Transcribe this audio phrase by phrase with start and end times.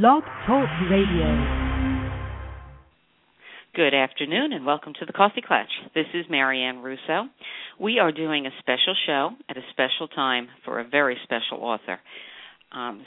[0.00, 1.28] Blog Talk Radio.
[3.74, 5.66] Good afternoon and welcome to the Coffee Klatch.
[5.94, 7.28] This is Marianne Russo.
[7.78, 12.00] We are doing a special show at a special time for a very special author.
[12.74, 13.04] Um,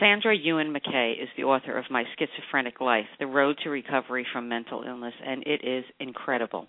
[0.00, 4.48] Sandra Yuen MacKay is the author of My Schizophrenic Life The Road to Recovery from
[4.48, 6.66] Mental Illness, and it is incredible.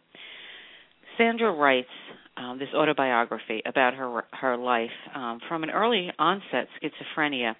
[1.18, 1.88] Sandra writes
[2.40, 7.54] um, this autobiography about her her life um, from an early onset schizophrenia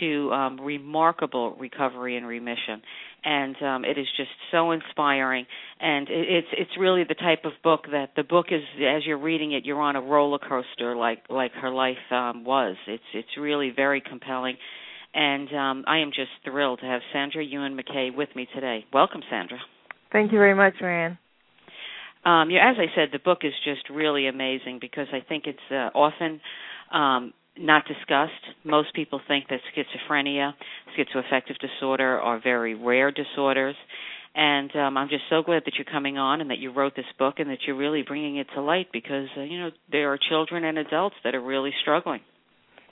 [0.00, 2.80] to um, remarkable recovery and remission,
[3.24, 5.44] and um, it is just so inspiring.
[5.80, 9.18] And it, it's it's really the type of book that the book is as you're
[9.18, 12.76] reading it, you're on a roller coaster like like her life um, was.
[12.86, 14.56] It's it's really very compelling.
[15.14, 18.86] And um, I am just thrilled to have Sandra Yuen MacKay with me today.
[18.94, 19.58] Welcome, Sandra.
[20.10, 21.18] Thank you very much, Marianne.
[22.24, 25.58] Um, yeah, as I said, the book is just really amazing because I think it's
[25.70, 26.40] uh, often
[26.92, 28.32] um, not discussed.
[28.64, 30.52] Most people think that schizophrenia,
[30.96, 33.76] schizoaffective disorder are very rare disorders.
[34.34, 37.04] And um, I'm just so glad that you're coming on and that you wrote this
[37.18, 40.18] book and that you're really bringing it to light because, uh, you know, there are
[40.30, 42.20] children and adults that are really struggling.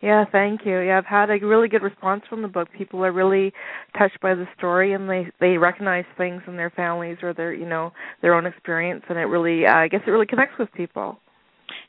[0.02, 0.78] Yeah, thank you.
[0.80, 2.68] Yeah, I've had a really good response from the book.
[2.76, 3.52] People are really
[3.98, 7.66] touched by the story, and they they recognize things in their families or their you
[7.66, 7.92] know
[8.22, 11.18] their own experience, and it really uh, I guess it really connects with people.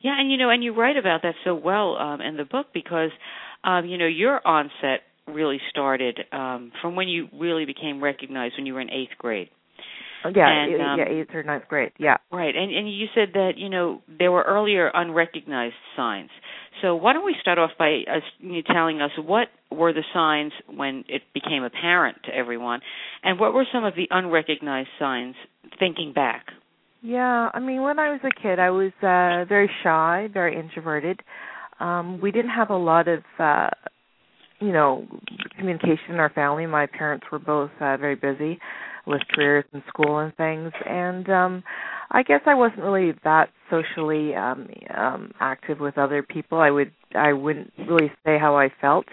[0.02, 2.68] Yeah, and you know, and you write about that so well um, in the book
[2.74, 3.12] because
[3.64, 8.66] um, you know your onset really started um, from when you really became recognized when
[8.66, 9.50] you were in eighth grade.
[10.24, 11.94] Oh, yeah, and, um, yeah, eighth or ninth grade.
[11.98, 12.18] Yeah.
[12.32, 16.30] Right, and and you said that you know there were earlier unrecognized signs.
[16.82, 20.54] So why don't we start off by us, you telling us what were the signs
[20.74, 22.80] when it became apparent to everyone,
[23.24, 25.36] and what were some of the unrecognized signs
[25.80, 26.46] thinking back?
[27.02, 31.20] Yeah, I mean, when I was a kid, I was uh very shy, very introverted.
[31.80, 33.70] Um we didn't have a lot of uh
[34.60, 35.08] you know,
[35.58, 36.68] communication in our family.
[36.68, 38.60] My parents were both uh, very busy
[39.08, 41.64] with careers and school and things and um
[42.12, 46.60] I guess I wasn't really that socially um um active with other people.
[46.60, 49.06] I would I wouldn't really say how I felt.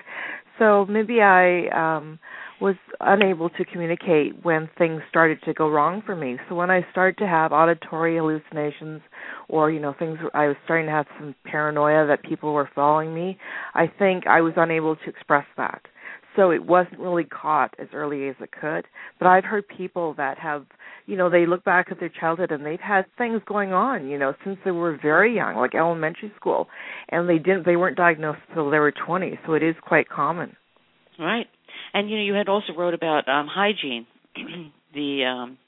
[0.59, 2.19] So maybe I um
[2.61, 6.39] was unable to communicate when things started to go wrong for me.
[6.49, 9.01] So when I started to have auditory hallucinations
[9.49, 13.15] or, you know, things I was starting to have some paranoia that people were following
[13.15, 13.39] me,
[13.75, 15.83] I think I was unable to express that
[16.39, 18.87] so it wasn't really caught as early as it could.
[19.19, 20.67] But I've heard people that have,
[21.07, 24.19] you know, they look back at their childhood and they've had things going on, you
[24.19, 26.69] know, since they were very young, like elementary school,
[27.09, 29.41] and they didn't, they weren't diagnosed until they were 20.
[29.47, 30.57] So it is quite common.
[31.19, 31.47] Right,
[31.93, 34.07] and you know, you had also wrote about um hygiene,
[34.95, 35.59] the um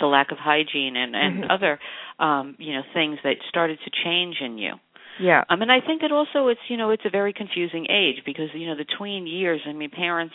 [0.00, 1.50] the lack of hygiene and and mm-hmm.
[1.52, 1.78] other
[2.18, 4.72] um you know things that started to change in you
[5.22, 5.44] yeah.
[5.48, 8.48] Um, and I think that also it's you know it's a very confusing age because
[8.54, 9.60] you know the tween years.
[9.66, 10.34] I mean, parents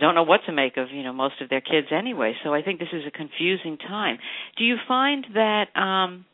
[0.00, 2.34] don't know what to make of you know most of their kids anyway.
[2.42, 4.18] So I think this is a confusing time.
[4.58, 6.24] Do you find that um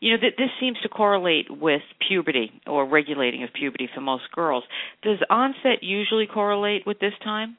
[0.00, 4.24] you know that this seems to correlate with puberty or regulating of puberty for most
[4.34, 4.64] girls.
[5.02, 7.56] Does onset usually correlate with this time?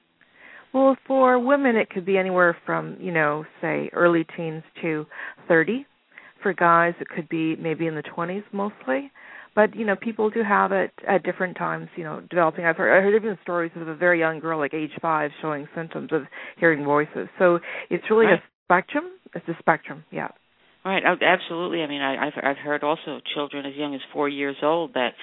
[0.73, 5.05] Well, for women it could be anywhere from, you know, say early teens to
[5.47, 5.85] 30
[6.45, 9.11] for guys, it could be maybe in the 20s mostly.
[9.55, 11.87] But you know, people do have it at different times.
[11.95, 12.65] You know, developing.
[12.65, 15.67] I've heard, I heard even stories of a very young girl, like age five, showing
[15.73, 16.23] symptoms of
[16.59, 17.29] hearing voices.
[17.39, 18.37] So it's really right.
[18.37, 19.05] a spectrum.
[19.33, 20.03] It's a spectrum.
[20.11, 20.27] Yeah.
[20.85, 21.81] Right, absolutely.
[21.81, 25.13] I mean, I, I've I've heard also children as young as four years old that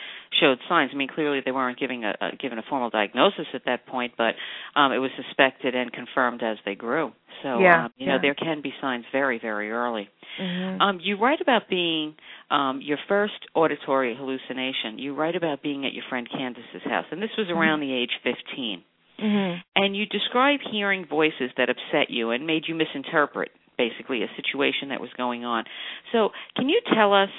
[0.40, 0.90] showed signs.
[0.92, 4.14] I mean, clearly they weren't giving a, a given a formal diagnosis at that point,
[4.18, 4.34] but
[4.74, 7.12] um, it was suspected and confirmed as they grew.
[7.44, 10.08] So, yeah, um, you know, there can be signs very, very early.
[10.40, 10.80] Mm-hmm.
[10.80, 12.16] Um, you write about being
[12.50, 14.98] um, your first auditory hallucination.
[14.98, 17.56] You write about being at your friend Candace's house, and this was mm-hmm.
[17.56, 18.82] around the age 15.
[19.22, 19.60] Mm-hmm.
[19.76, 24.90] And you describe hearing voices that upset you and made you misinterpret basically a situation
[24.90, 25.64] that was going on.
[26.12, 27.30] So, can you tell us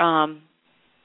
[0.00, 0.42] um,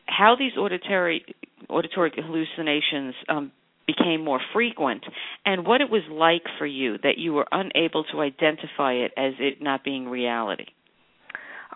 [0.05, 1.25] how these auditory
[1.69, 3.51] auditory hallucinations um,
[3.85, 5.03] became more frequent,
[5.45, 9.33] and what it was like for you that you were unable to identify it as
[9.39, 10.65] it not being reality?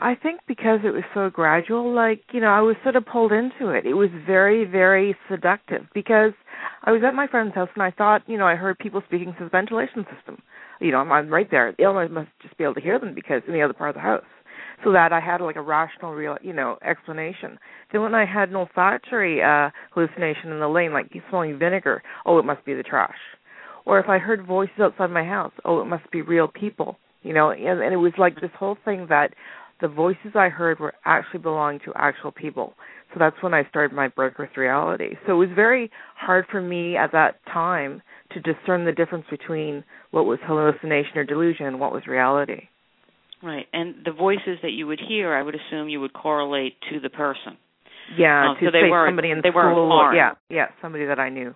[0.01, 3.31] I think because it was so gradual, like, you know, I was sort of pulled
[3.31, 3.85] into it.
[3.85, 6.31] It was very, very seductive because
[6.83, 9.35] I was at my friend's house and I thought, you know, I heard people speaking
[9.37, 10.41] through the ventilation system.
[10.79, 11.75] You know, I'm, I'm right there.
[11.77, 13.95] The owner must just be able to hear them because in the other part of
[13.95, 14.23] the house.
[14.83, 17.59] So that I had like a rational, real, you know, explanation.
[17.91, 22.39] Then when I had an olfactory uh hallucination in the lane, like smelling vinegar, oh,
[22.39, 23.13] it must be the trash.
[23.85, 26.97] Or if I heard voices outside my house, oh, it must be real people.
[27.21, 29.35] You know, and, and it was like this whole thing that
[29.81, 32.73] the voices I heard were actually belonging to actual people.
[33.13, 35.15] So that's when I started my break with reality.
[35.25, 38.01] So it was very hard for me at that time
[38.31, 42.69] to discern the difference between what was hallucination or delusion and what was reality.
[43.43, 46.99] Right, and the voices that you would hear, I would assume you would correlate to
[46.99, 47.57] the person.
[48.15, 49.89] Yeah, Oh, to so they weren't- somebody in they weren't school.
[49.89, 50.15] foreign.
[50.15, 51.55] Yeah, yeah, somebody that I knew.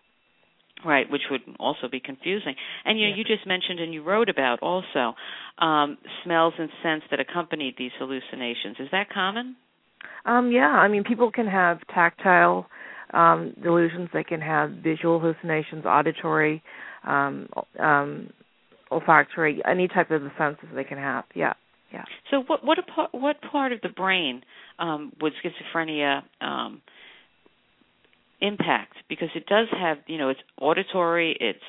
[0.84, 2.54] Right, which would also be confusing.
[2.84, 5.16] And you know, you just mentioned and you wrote about also
[5.58, 8.78] um, smells and scents that accompanied these hallucinations.
[8.80, 9.56] Is that common?
[10.26, 12.68] Um, yeah, I mean, people can have tactile
[13.14, 14.10] um, delusions.
[14.14, 16.62] They can have visual hallucinations, auditory,
[17.04, 17.48] um,
[17.80, 18.30] um,
[18.92, 21.24] olfactory, any type of the senses they can have.
[21.34, 21.54] Yeah,
[21.94, 22.04] yeah.
[22.32, 24.42] So, what what a part, what part of the brain
[24.80, 26.82] um, would schizophrenia um,
[28.46, 28.96] impact?
[29.10, 31.60] Because it does have, you know, it's auditory, it's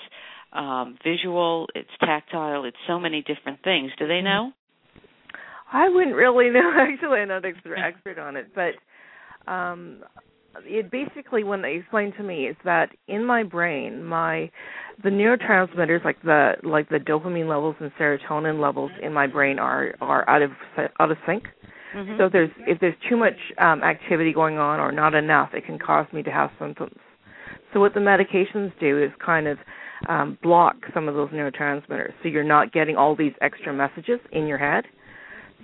[0.52, 3.90] um, visual, it's tactile, it's so many different things.
[3.99, 4.52] Do they know?
[5.73, 6.73] I wouldn't really know.
[6.78, 10.02] Actually, I'm not expert expert on it, but um,
[10.64, 14.50] it basically, when they explained to me, is that in my brain, my
[15.02, 19.94] the neurotransmitters like the like the dopamine levels and serotonin levels in my brain are
[20.00, 20.50] are out of
[21.00, 21.44] out of sync.
[21.94, 22.18] Mhm.
[22.18, 25.64] So if there's if there's too much um, activity going on or not enough, it
[25.64, 26.98] can cause me to have symptoms.
[27.72, 29.58] So what the medications do is kind of
[30.08, 34.46] um, block some of those neurotransmitters, so you're not getting all these extra messages in
[34.46, 34.84] your head.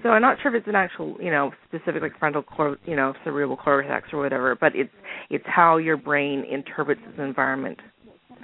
[0.03, 2.97] So I'm not sure if it's an actual, you know, specific like frontal, cor- you
[2.97, 4.91] know, cerebral cortex or whatever, but it's
[5.31, 7.79] it's how your brain interprets its environment,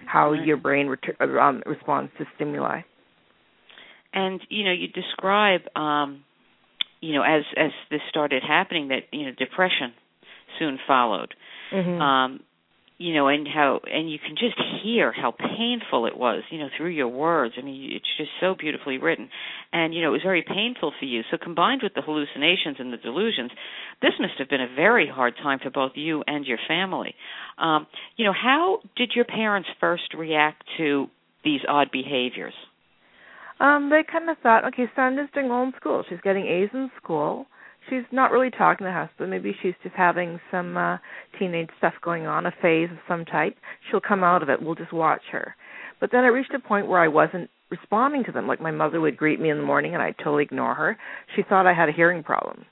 [0.07, 2.81] how your brain ret- um, responds to stimuli.
[4.13, 6.23] And you know, you describe, um,
[7.01, 9.93] you know, as as this started happening, that you know, depression
[10.59, 11.35] soon followed.
[11.73, 12.01] Mm-hmm.
[12.01, 12.41] Um,
[12.99, 16.69] you know, and how and you can just hear how painful it was, you know,
[16.77, 17.55] through your words.
[17.57, 19.31] I mean, it's just so beautifully written,
[19.73, 21.23] and you know, it was very painful for you.
[21.31, 23.53] So combined with the hallucinations and the delusions,
[24.03, 27.15] this must have been a very hard time for both you and your family.
[27.57, 27.87] Um,
[28.17, 31.07] you know, how did your parents first react to
[31.45, 32.55] these odd behaviors?
[33.61, 36.05] Um, they kind of thought, okay, Sandra's doing well in school.
[36.09, 37.47] She's getting A's in school.
[37.91, 40.99] She's not really talking to us, but maybe she's just having some uh
[41.39, 43.57] teenage stuff going on, a phase of some type.
[43.91, 44.63] She'll come out of it.
[44.63, 45.57] We'll just watch her.
[46.01, 48.47] But then I reached a point where I wasn't responding to them.
[48.47, 50.97] Like my mother would greet me in the morning and I'd totally ignore her.
[51.35, 52.65] She thought I had a hearing problem.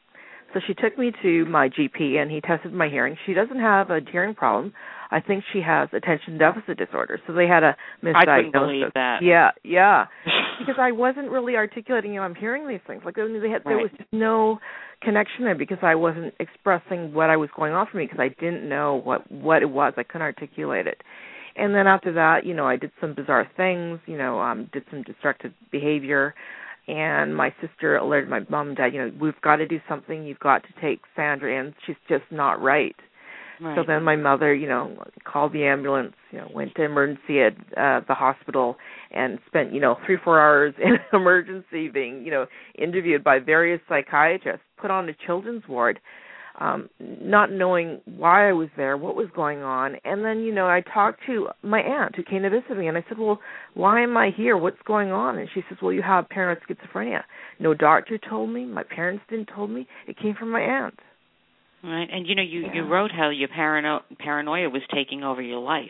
[0.55, 3.17] So she took me to my GP and he tested my hearing.
[3.27, 4.73] She doesn't have a hearing problem.
[5.11, 7.21] I think she has attention deficit disorder.
[7.27, 8.15] So they had a misdiagnosis.
[8.17, 9.19] I couldn't believe that.
[9.23, 10.07] Yeah, yeah.
[10.59, 13.03] because I wasn't really articulating, you know, I'm hearing these things.
[13.05, 14.59] Like they had, there was just no
[15.03, 18.29] connection there because I wasn't expressing what I was going on for me because I
[18.41, 19.93] didn't know what what it was.
[19.97, 21.03] I couldn't articulate it.
[21.57, 24.01] And then after that, you know, I did some bizarre things.
[24.07, 26.35] You know, um, did some destructive behavior.
[26.89, 28.95] And my sister alerted my mom and dad.
[28.95, 30.25] You know, we've got to do something.
[30.25, 31.75] You've got to take Sandra in.
[31.87, 32.95] She's just not right.
[33.61, 33.77] Right.
[33.77, 37.55] So then my mother, you know, called the ambulance, you know, went to emergency at
[37.77, 38.77] uh, the hospital
[39.11, 42.47] and spent, you know, three, four hours in emergency being, you know,
[42.79, 46.01] interviewed by various psychiatrists, put on a children's ward,
[46.59, 49.97] um, not knowing why I was there, what was going on.
[50.05, 52.97] And then, you know, I talked to my aunt who came to visit me and
[52.97, 53.41] I said, Well,
[53.75, 54.57] why am I here?
[54.57, 55.39] What's going on?
[55.39, 57.23] And she says, Well, you have paranoid schizophrenia.
[57.59, 59.87] No doctor told me, my parents didn't told me.
[60.07, 60.99] It came from my aunt.
[61.87, 65.61] Right, and you know, you you wrote how your parano- paranoia was taking over your
[65.61, 65.87] life,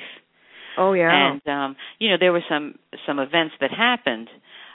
[0.76, 1.32] Oh yeah.
[1.32, 2.74] and um, you know there were some
[3.06, 4.28] some events that happened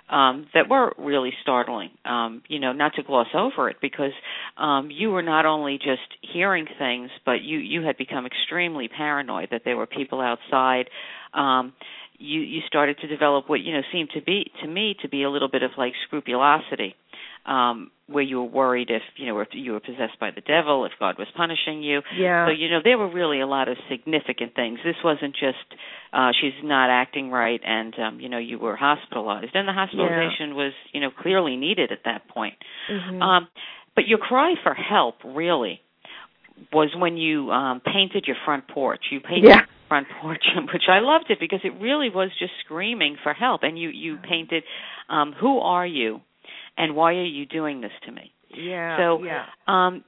[0.10, 1.92] um, that were really startling.
[2.06, 4.14] Um, you know, not to gloss over it, because
[4.58, 9.50] um, you were not only just hearing things, but you you had become extremely paranoid
[9.52, 10.90] that there were people outside.
[11.36, 11.74] Um,
[12.18, 15.22] you you started to develop what you know seemed to be to me to be
[15.22, 16.96] a little bit of like scrupulosity
[17.46, 20.86] um where you were worried if you know if you were possessed by the devil
[20.86, 22.02] if god was punishing you.
[22.16, 22.46] Yeah.
[22.46, 24.80] so you know there were really a lot of significant things.
[24.84, 25.58] This wasn't just
[26.14, 29.52] uh she's not acting right and um you know you were hospitalized.
[29.56, 32.56] And the hospitalization was you know clearly needed at that point.
[32.92, 33.22] Mhm.
[33.22, 33.48] um
[33.96, 35.82] but your cry for help really
[36.72, 39.06] was when you um painted your front porch.
[39.12, 39.56] You painted Yeah.
[39.58, 40.44] your front porch
[40.74, 43.64] which i loved it because it really was just screaming for help.
[43.64, 44.64] And you you painted
[45.10, 46.22] um who are you
[46.82, 48.98] and why are you doing this to me Yeah.
[48.98, 49.46] so yeah.
[49.68, 50.04] um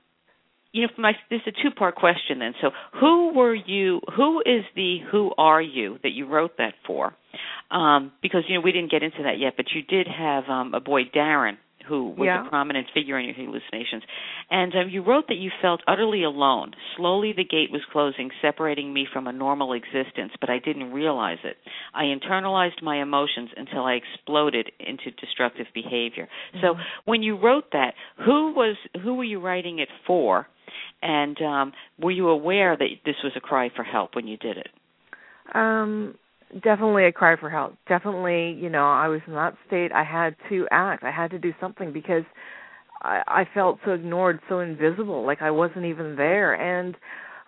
[0.73, 4.41] you know my this is a two part question then so who were you who
[4.41, 7.13] is the who are you that you wrote that for
[7.71, 10.73] um because you know we didn't get into that yet but you did have um
[10.73, 12.45] a boy darren who was Yeah.
[12.45, 14.03] a prominent figure in your hallucinations.
[14.49, 16.73] And um, you wrote that you felt utterly alone.
[16.97, 21.39] Slowly the gate was closing separating me from a normal existence but i didn't realize
[21.43, 21.57] it.
[21.93, 26.27] I internalized my emotions until i exploded into destructive behavior.
[26.61, 26.79] So Mhm.
[27.05, 27.93] when you wrote that
[28.25, 30.47] who was who were you writing it for?
[31.01, 34.57] And um were you aware that this was a cry for help when you did
[34.57, 34.71] it?
[35.53, 36.15] Um
[36.61, 37.75] definitely a cry for help.
[37.87, 39.91] Definitely, you know, I was in that state.
[39.91, 41.03] I had to act.
[41.03, 42.23] I had to do something because
[43.01, 46.53] I, I felt so ignored, so invisible, like I wasn't even there.
[46.53, 46.95] And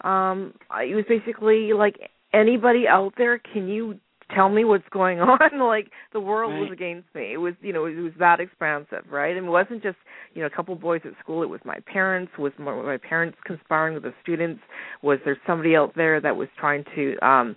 [0.03, 1.95] um it was basically like
[2.33, 3.99] anybody out there, can you
[4.33, 6.61] tell me what's going on like the world right.
[6.61, 9.81] was against me it was you know it was that expansive right and it wasn't
[9.83, 9.97] just
[10.33, 12.97] you know a couple of boys at school it was my parents was my, my
[12.97, 14.61] parents conspiring with the students
[15.03, 17.55] was there somebody out there that was trying to um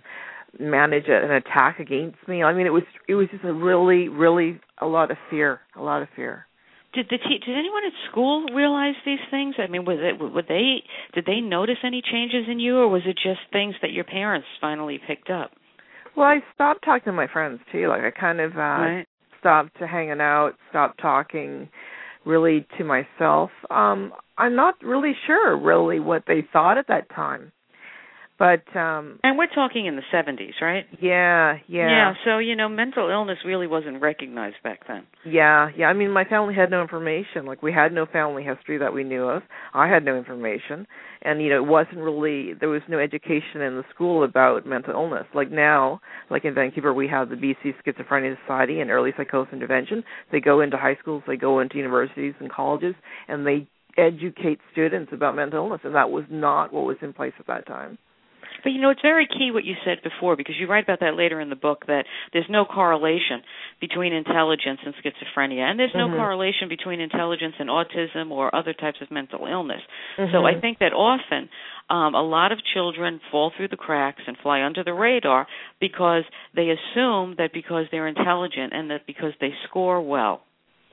[0.59, 4.59] manage an attack against me i mean it was it was just a really really
[4.79, 6.45] a lot of fear a lot of fear
[6.93, 9.55] did the te- did anyone at school realize these things?
[9.59, 10.81] I mean, was it would they
[11.13, 14.47] did they notice any changes in you, or was it just things that your parents
[14.59, 15.51] finally picked up?
[16.17, 17.87] Well, I stopped talking to my friends too.
[17.87, 19.07] Like I kind of uh right.
[19.39, 21.69] stopped hanging out, stopped talking
[22.25, 23.51] really to myself.
[23.69, 27.51] Um I'm not really sure really what they thought at that time.
[28.39, 30.85] But um And we're talking in the 70s, right?
[31.01, 31.89] yeah, yeah.
[31.89, 35.03] Yeah, so you know, mental illness really wasn't recognized back then.
[35.25, 35.87] Yeah, yeah.
[35.87, 37.45] I mean, my family had no information.
[37.45, 39.43] Like, we had no family history that we knew of.
[39.73, 40.87] I had no information,
[41.21, 44.93] and you know, it wasn't really there was no education in the school about mental
[44.93, 45.25] illness.
[45.35, 50.03] Like now, like in Vancouver, we have the BC Schizophrenia Society and Early Psychosis Intervention.
[50.31, 52.95] They go into high schools, they go into universities and colleges,
[53.27, 53.67] and they
[53.97, 57.67] educate students about mental illness, and that was not what was in place at that
[57.67, 57.97] time.
[58.63, 61.15] But you know, it's very key what you said before because you write about that
[61.15, 63.41] later in the book that there's no correlation
[63.79, 66.15] between intelligence and schizophrenia, and there's no Mhm.
[66.15, 69.81] correlation between intelligence and autism or other types of mental illness.
[70.17, 70.45] So Mhm.
[70.45, 71.49] I think that often
[71.89, 75.47] um, a lot of children fall through the cracks and fly under the radar
[75.79, 76.23] because
[76.53, 80.43] they assume that because they're intelligent and that because they score well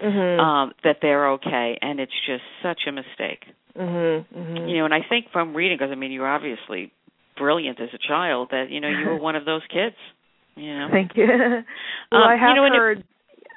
[0.02, 0.38] Mhm.
[0.40, 3.46] um, that they're okay, and it's just such a mistake.
[3.76, 4.24] mhm.
[4.34, 4.68] Mhm.
[4.68, 6.92] You know, and I think from reading, because I mean, you're obviously
[7.36, 9.96] brilliant as a child, that you know you were one of those kids.
[10.56, 11.26] You know, Thank you.
[12.12, 13.04] well, Um, I you have know, and it- heard.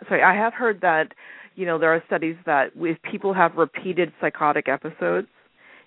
[0.08, 1.14] sorry, I have heard that
[1.56, 5.28] you know there are studies that if people have repeated psychotic episodes,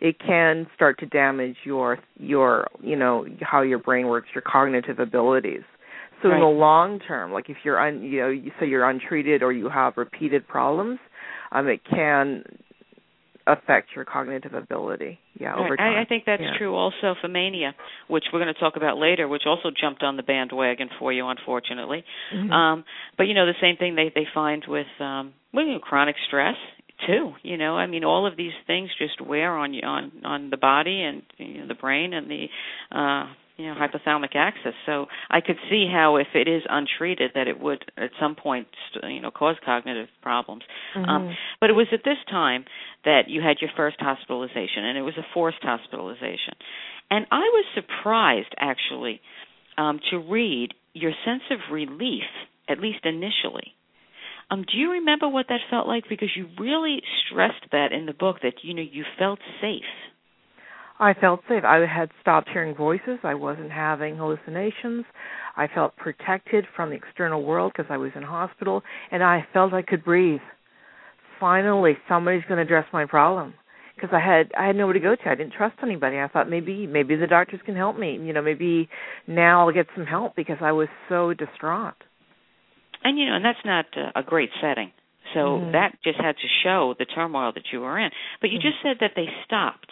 [0.00, 4.98] it can start to damage your your you know how your brain works, your cognitive
[4.98, 5.62] abilities.
[6.22, 9.42] So in the long term, like if you're un, you know you say you're untreated
[9.42, 11.00] or you have repeated problems,
[11.50, 12.44] um, it can
[13.46, 15.18] affect your cognitive ability.
[15.38, 15.96] Yeah, over time.
[15.96, 16.56] I, I think that's Yeah.
[16.58, 17.74] true also for mania,
[18.08, 21.26] which we're going to talk about later, which also jumped on the bandwagon for you,
[21.26, 22.04] unfortunately.
[22.32, 22.50] Mhm.
[22.52, 22.84] Um,
[23.16, 26.16] but you know, the same thing they they find with um, well, you know, chronic
[26.26, 26.56] stress
[27.06, 27.34] too.
[27.42, 30.56] You know, I mean, all of these things just wear on you on on the
[30.56, 32.48] body and you know, the brain and the
[32.90, 33.26] uh,
[33.62, 34.74] you know hypothalamic axis.
[34.86, 38.66] So I could see how if it is untreated, that it would at some point
[39.02, 40.64] you know cause cognitive problems.
[40.94, 41.36] Um, Mhm.
[41.60, 42.64] but it was at this time
[43.04, 46.54] that you had your first hospitalization, and it was a forced hospitalization.
[47.10, 49.20] And I was surprised, actually,
[49.76, 52.24] um, to read your sense of relief,
[52.68, 53.74] at least initially.
[54.50, 56.08] Um, do you remember what that felt like?
[56.08, 60.11] Because you really stressed that in the book that you know you felt safe.
[60.98, 61.64] I felt safe.
[61.64, 63.18] I had stopped hearing voices.
[63.22, 65.04] I wasn't having hallucinations.
[65.56, 69.72] I felt protected from the external world because I was in hospital, and I felt
[69.72, 70.40] I could breathe.
[71.40, 73.54] Finally, somebody's going to address my problem
[73.96, 75.28] because I had I had nowhere to go to.
[75.28, 76.18] I didn't trust anybody.
[76.18, 78.16] I thought maybe maybe the doctors can help me.
[78.16, 78.88] You know, maybe
[79.26, 81.94] now I'll get some help because I was so distraught.
[83.04, 84.92] And you know, and that's not a great setting.
[85.34, 85.72] So Mhm.
[85.72, 88.10] that just had to show the turmoil that you were in.
[88.40, 89.90] But you just said that they stopped.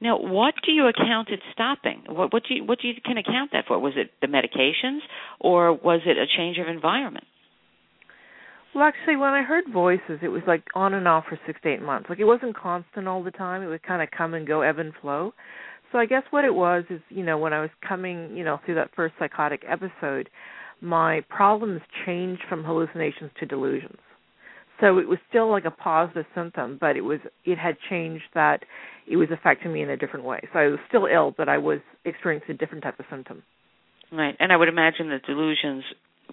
[0.00, 2.02] Now, what do you account it stopping?
[2.06, 3.78] What, what do you what do you can account that for?
[3.78, 5.00] Was it the medications,
[5.40, 7.24] or was it a change of environment?
[8.74, 11.72] Well, actually, when I heard voices, it was like on and off for six to
[11.72, 12.10] eight months.
[12.10, 13.62] Like it wasn't constant all the time.
[13.62, 15.32] It would kind of come and go, ebb and flow.
[15.92, 18.60] So I guess what it was is, you know, when I was coming, you know,
[18.66, 20.28] through that first psychotic episode,
[20.82, 23.96] my problems changed from hallucinations to delusions.
[24.80, 28.64] So it was still like a positive symptom, but it was it had changed that
[29.06, 30.40] it was affecting me in a different way.
[30.52, 33.42] So I was still ill, but I was experiencing a different type of symptom.
[34.12, 34.36] Right.
[34.38, 35.84] And I would imagine that delusions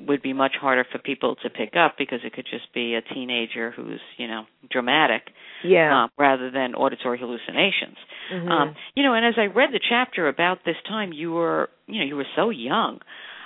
[0.08, 3.02] would be much harder for people to pick up because it could just be a
[3.14, 5.22] teenager who's, you know, dramatic
[5.64, 6.06] Yeah.
[6.06, 7.98] uh, rather than auditory hallucinations.
[8.32, 8.50] Mhm.
[8.50, 12.00] Um, you know, and as I read the chapter about this time, you were, you
[12.00, 13.02] know, you were so young.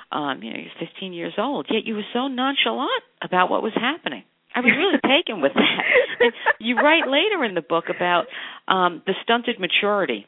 [0.09, 3.73] Um, you know, you're 15 years old, yet you were so nonchalant about what was
[3.73, 4.23] happening.
[4.57, 5.83] I was really taken with that.
[6.19, 8.25] And you write later in the book about
[8.67, 10.25] um, the stunted maturity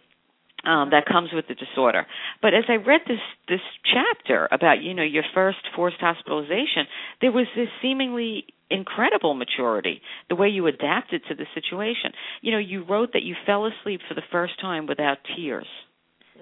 [0.63, 2.05] um, that comes with the disorder.
[2.43, 6.85] But as I read this this chapter about you know your first forced hospitalization,
[7.21, 12.11] there was this seemingly incredible maturity, the way you adapted to the situation.
[12.41, 15.65] You know, you wrote that you fell asleep for the first time without tears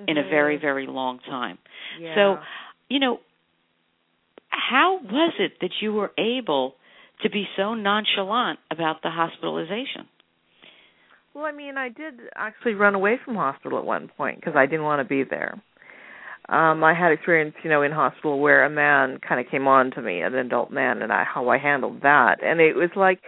[0.10, 0.62] in a very Mhm.
[0.62, 1.58] very long time.
[1.98, 2.16] yeah.
[2.16, 2.40] So,
[2.90, 3.22] you know,
[4.50, 6.76] how was it that you were able
[7.24, 10.08] to be so nonchalant about the hospitalization?
[11.34, 14.66] Well, I mean, I did actually run away from hospital at one point because I
[14.66, 15.62] didn't want to be there.
[16.50, 19.92] Um, I had experience, you know, in hospital where a man kind of came on
[19.92, 23.20] to me, an adult man, and I how I handled that, and it was like,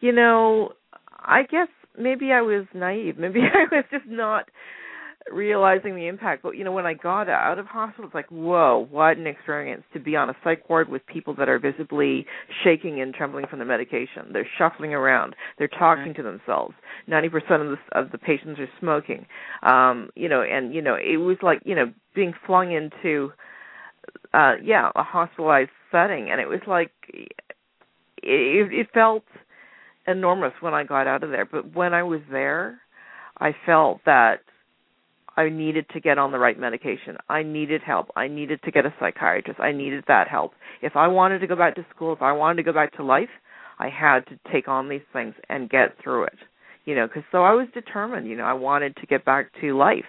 [0.00, 0.72] you know,
[1.18, 4.50] I guess maybe I was naive, maybe I was just not
[5.32, 6.42] realizing the impact.
[6.42, 9.82] But you know, when I got out of hospital, it's like, whoa, what an experience
[9.92, 12.26] to be on a psych ward with people that are visibly
[12.64, 14.32] shaking and trembling from the medication.
[14.32, 15.34] They're shuffling around.
[15.58, 16.74] They're talking to themselves.
[17.06, 19.26] Ninety percent of the of the patients are smoking.
[19.62, 23.30] Um, you know, and you know, it was like you know being flung into,
[24.32, 27.32] uh, yeah, a hospitalized setting, and it was like it,
[28.22, 29.24] it felt
[30.06, 31.44] enormous when I got out of there.
[31.44, 32.80] But when I was there,
[33.38, 34.40] I felt that
[35.36, 37.16] I needed to get on the right medication.
[37.28, 38.08] I needed help.
[38.16, 39.60] I needed to get a psychiatrist.
[39.60, 40.52] I needed that help.
[40.82, 43.04] If I wanted to go back to school, if I wanted to go back to
[43.04, 43.28] life,
[43.78, 46.38] I had to take on these things and get through it.
[46.86, 48.28] You know, because so I was determined.
[48.28, 50.04] You know, I wanted to get back to life.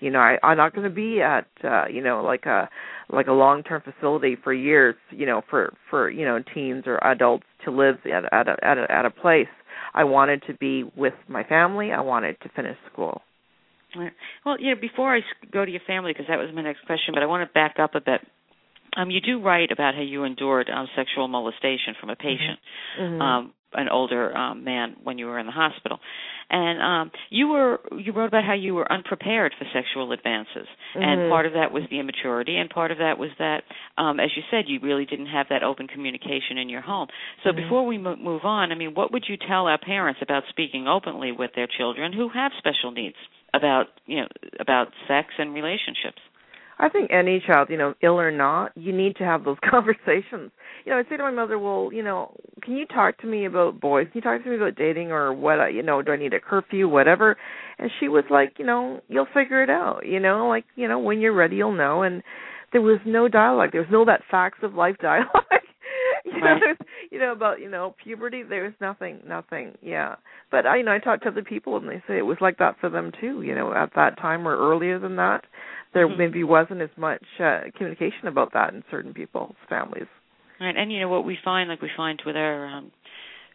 [0.00, 2.68] You know, I, I'm not going to be at uh, you know like a
[3.10, 4.94] like a long term facility for years.
[5.10, 8.78] You know, for for you know teens or adults to live at at a, at
[8.78, 9.48] a, at a place.
[9.94, 11.90] I wanted to be with my family.
[11.90, 13.22] I wanted to finish school.
[14.44, 15.20] Well, know, before I
[15.52, 17.76] go to your family, because that was my next question, but I want to back
[17.78, 18.20] up a bit.
[18.96, 22.58] Um, you do write about how you endured um, sexual molestation from a patient,
[23.00, 23.22] mm-hmm.
[23.22, 26.00] um, an older um, man, when you were in the hospital,
[26.50, 30.66] and um, you were you wrote about how you were unprepared for sexual advances,
[30.96, 31.02] mm-hmm.
[31.02, 33.62] and part of that was the immaturity, and part of that was that,
[33.96, 37.06] um, as you said, you really didn't have that open communication in your home.
[37.44, 37.62] So mm-hmm.
[37.62, 40.88] before we mo- move on, I mean, what would you tell our parents about speaking
[40.88, 43.16] openly with their children who have special needs?
[43.54, 44.28] About you know
[44.60, 46.20] about sex and relationships.
[46.82, 50.50] I think any child, you know, ill or not, you need to have those conversations.
[50.86, 53.44] You know, I'd say to my mother, "Well, you know, can you talk to me
[53.44, 54.06] about boys?
[54.10, 55.60] Can you talk to me about dating or what?
[55.60, 57.36] I, You know, do I need a curfew, whatever?"
[57.78, 60.06] And she was like, "You know, you'll figure it out.
[60.06, 62.22] You know, like you know, when you're ready, you'll know." And
[62.72, 63.70] there was no dialogue.
[63.72, 65.28] There was no that facts of life dialogue.
[66.24, 66.76] you know, there's,
[67.10, 68.42] you know about you know puberty.
[68.42, 69.76] There's nothing, nothing.
[69.82, 70.16] Yeah,
[70.50, 72.58] but I, you know, I talked to other people and they say it was like
[72.58, 73.42] that for them too.
[73.42, 75.44] You know, at that time or earlier than that,
[75.94, 76.18] there mm-hmm.
[76.18, 80.08] maybe wasn't as much uh, communication about that in certain people's families.
[80.60, 82.92] Right, and you know what we find, like we find with our um,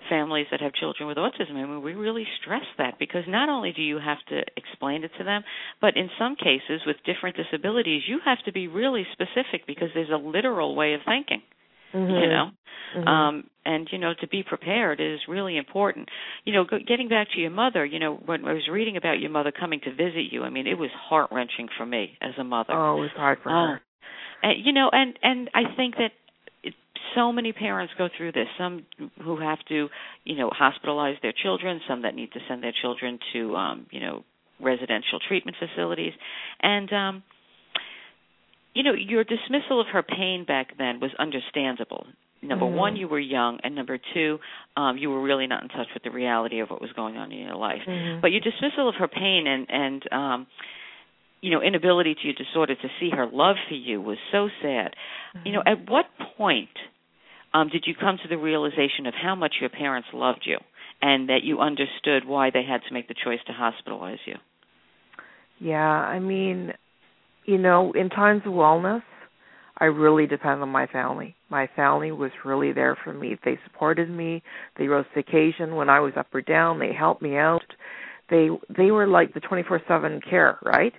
[0.09, 3.73] families that have children with autism, I mean, we really stress that because not only
[3.73, 5.43] do you have to explain it to them,
[5.81, 10.09] but in some cases with different disabilities, you have to be really specific because there's
[10.09, 11.41] a literal way of thinking
[11.93, 12.13] mm-hmm.
[12.13, 12.49] you know?
[12.95, 13.07] Mm-hmm.
[13.07, 16.09] um and you know to be prepared is really important.
[16.45, 19.19] You know go, getting back to your mother you know when i was reading about
[19.19, 22.33] your mother coming to visit you i mean it was heart wrenching for me as
[22.39, 22.73] a mother.
[22.73, 23.81] Oh it was hard for uh, her
[24.43, 26.11] and you know and and i think that
[26.63, 26.73] it,
[27.15, 28.47] so many parents go through this.
[28.57, 28.85] Some
[29.23, 29.87] who have to
[30.23, 33.99] you know hospitalize their children some that need to send their children to um you
[33.99, 34.23] know
[34.59, 36.13] residential treatment facilities.
[36.61, 37.23] And um
[38.75, 42.05] you know, your dismissal of her pain back then was understandable.
[42.43, 42.75] Number mm-hmm.
[42.75, 44.37] one, you were young, and number two,
[44.77, 47.31] um, you were really not in touch with the reality of what was going on
[47.31, 47.81] in your life.
[47.87, 48.21] Mm-hmm.
[48.21, 50.47] But your dismissal of her pain and and um,
[51.41, 54.93] you know inability to disorder to see her love for you was so sad.
[55.35, 55.47] Mm-hmm.
[55.47, 56.05] You know, at what
[56.37, 56.69] point
[57.53, 60.57] um, did you come to the realization of how much your parents loved you,
[61.01, 64.35] and that you understood why they had to make the choice to hospitalize you?
[65.59, 66.73] Yeah, I mean,
[67.45, 69.03] you know, in times of wellness,
[69.77, 71.35] I really depend on my family.
[71.49, 73.37] My family was really there for me.
[73.43, 74.41] They supported me.
[74.77, 76.79] They rose to occasion when I was up or down.
[76.79, 77.65] They helped me out.
[78.29, 80.93] They they were like the 24/7 care, right?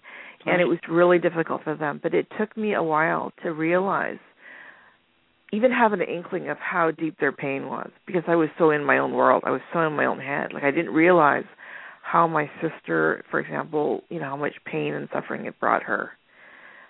[0.45, 4.19] And it was really difficult for them, but it took me a while to realize
[5.53, 8.85] even have an inkling of how deep their pain was because I was so in
[8.85, 9.43] my own world.
[9.45, 10.53] I was so in my own head.
[10.53, 11.47] Like I didn't realize
[12.03, 16.13] how my sister, for example, you know, how much pain and suffering it brought her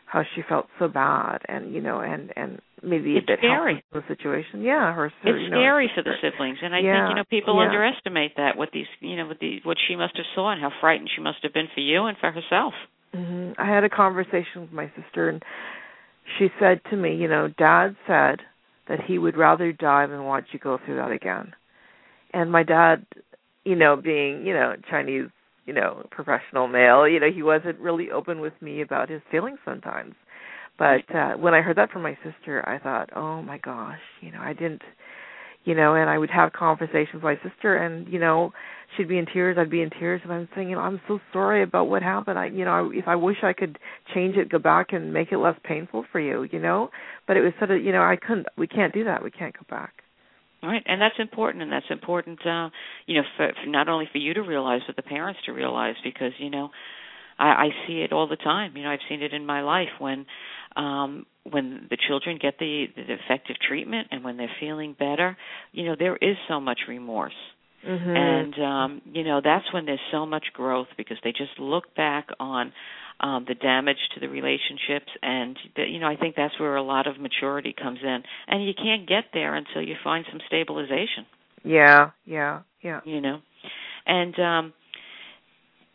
[0.07, 3.83] how she felt so bad and you know and and maybe it's a bit scary.
[3.93, 4.63] the situation.
[4.63, 7.25] Yeah her it's you know, scary for the siblings and i yeah, think you know
[7.29, 7.67] people yeah.
[7.67, 10.71] underestimate that what these you know what these what she must have saw and how
[10.81, 12.73] frightened she must have been for you and for herself.
[13.13, 15.43] Hmm i had a conversation with my sister and
[16.39, 18.41] she said to me you know dad said
[18.89, 21.53] that he would rather die than watch you go through that again.
[22.33, 23.05] And my dad
[23.65, 25.29] you know being you know chinese
[25.67, 29.59] you know professional male you know he wasn't really open with me about his feelings
[29.65, 30.15] sometimes
[30.79, 34.31] but uh when i heard that from my sister i thought oh my gosh you
[34.31, 34.83] know i didn't
[35.67, 38.53] you know, and I would have conversations with my sister, and you know,
[38.97, 41.19] she'd be in tears, I'd be in tears, and I'm saying, you know, I'm so
[41.33, 42.39] sorry about what happened.
[42.39, 43.77] I, you know, I, if I wish I could
[44.15, 46.91] change it, go back and make it less painful for you, you know,
[47.27, 49.55] but it was sort of, you know, I couldn't, we can't do that, we can't
[49.55, 49.93] go back.
[50.67, 52.71] Right, and that's important, and that's important, uh,
[53.07, 55.95] you know, for, for not only for you to realize, but the parents to realize,
[56.03, 56.71] because you know,
[57.39, 58.77] I, I see it all the time.
[58.77, 60.27] You know, I've seen it in my life when,
[60.75, 65.37] um, when the children get the, the effective treatment and when they're feeling better,
[65.73, 67.33] you know, there is so much remorse.
[67.87, 68.17] Mm-hmm.
[68.17, 72.29] And um, you know, that's when there's so much growth because they just look back
[72.41, 72.73] on
[73.21, 76.83] um the damage to the relationships and the, you know, I think that's where a
[76.83, 78.23] lot of maturity comes in.
[78.49, 81.27] And you can't get there until you find some stabilization.
[81.65, 83.01] Yeah, yeah, yeah.
[83.05, 83.41] You know.
[84.07, 84.73] And um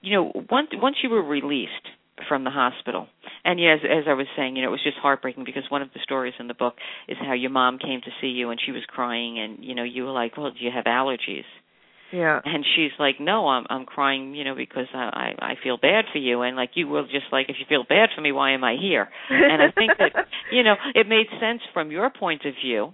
[0.02, 1.88] you know, once once you were released
[2.28, 3.08] from the hospital.
[3.44, 5.82] And yeah, as, as I was saying, you know, it was just heartbreaking because one
[5.82, 6.76] of the stories in the book
[7.08, 9.84] is how your mom came to see you and she was crying, and you know,
[9.84, 11.46] you were like, "Well, do you have allergies?"
[12.12, 12.42] Yeah.
[12.44, 16.06] And she's like, "No, I'm I'm crying, you know, because I I, I feel bad
[16.12, 18.52] for you." And like you will just like, if you feel bad for me, why
[18.52, 19.10] am I here?
[19.30, 20.14] And I think that
[20.52, 22.94] you know it made sense from your point of view.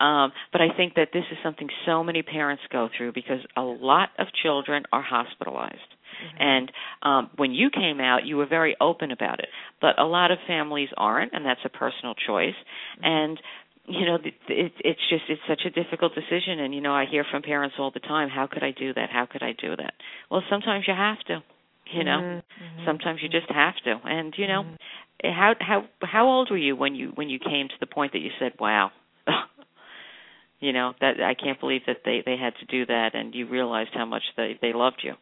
[0.00, 3.62] Um, but I think that this is something so many parents go through because a
[3.62, 5.76] lot of children are hospitalized.
[5.76, 6.42] Mm-hmm.
[6.42, 9.48] And um, when you came out, you were very open about it.
[9.80, 12.54] But a lot of families aren't, and that's a personal choice.
[12.98, 13.04] Mm-hmm.
[13.04, 13.40] And
[13.86, 16.60] you know, it, it's just it's such a difficult decision.
[16.60, 19.10] And you know, I hear from parents all the time, "How could I do that?
[19.10, 19.94] How could I do that?"
[20.30, 21.42] Well, sometimes you have to.
[21.92, 22.86] You know, mm-hmm.
[22.86, 24.00] sometimes you just have to.
[24.04, 25.30] And you know, Mm-hmm.
[25.30, 28.20] how how how old were you when you when you came to the point that
[28.20, 28.92] you said, "Wow."
[30.60, 33.48] you know that I can't believe that they they had to do that, and you
[33.48, 35.14] realized how much they they loved you.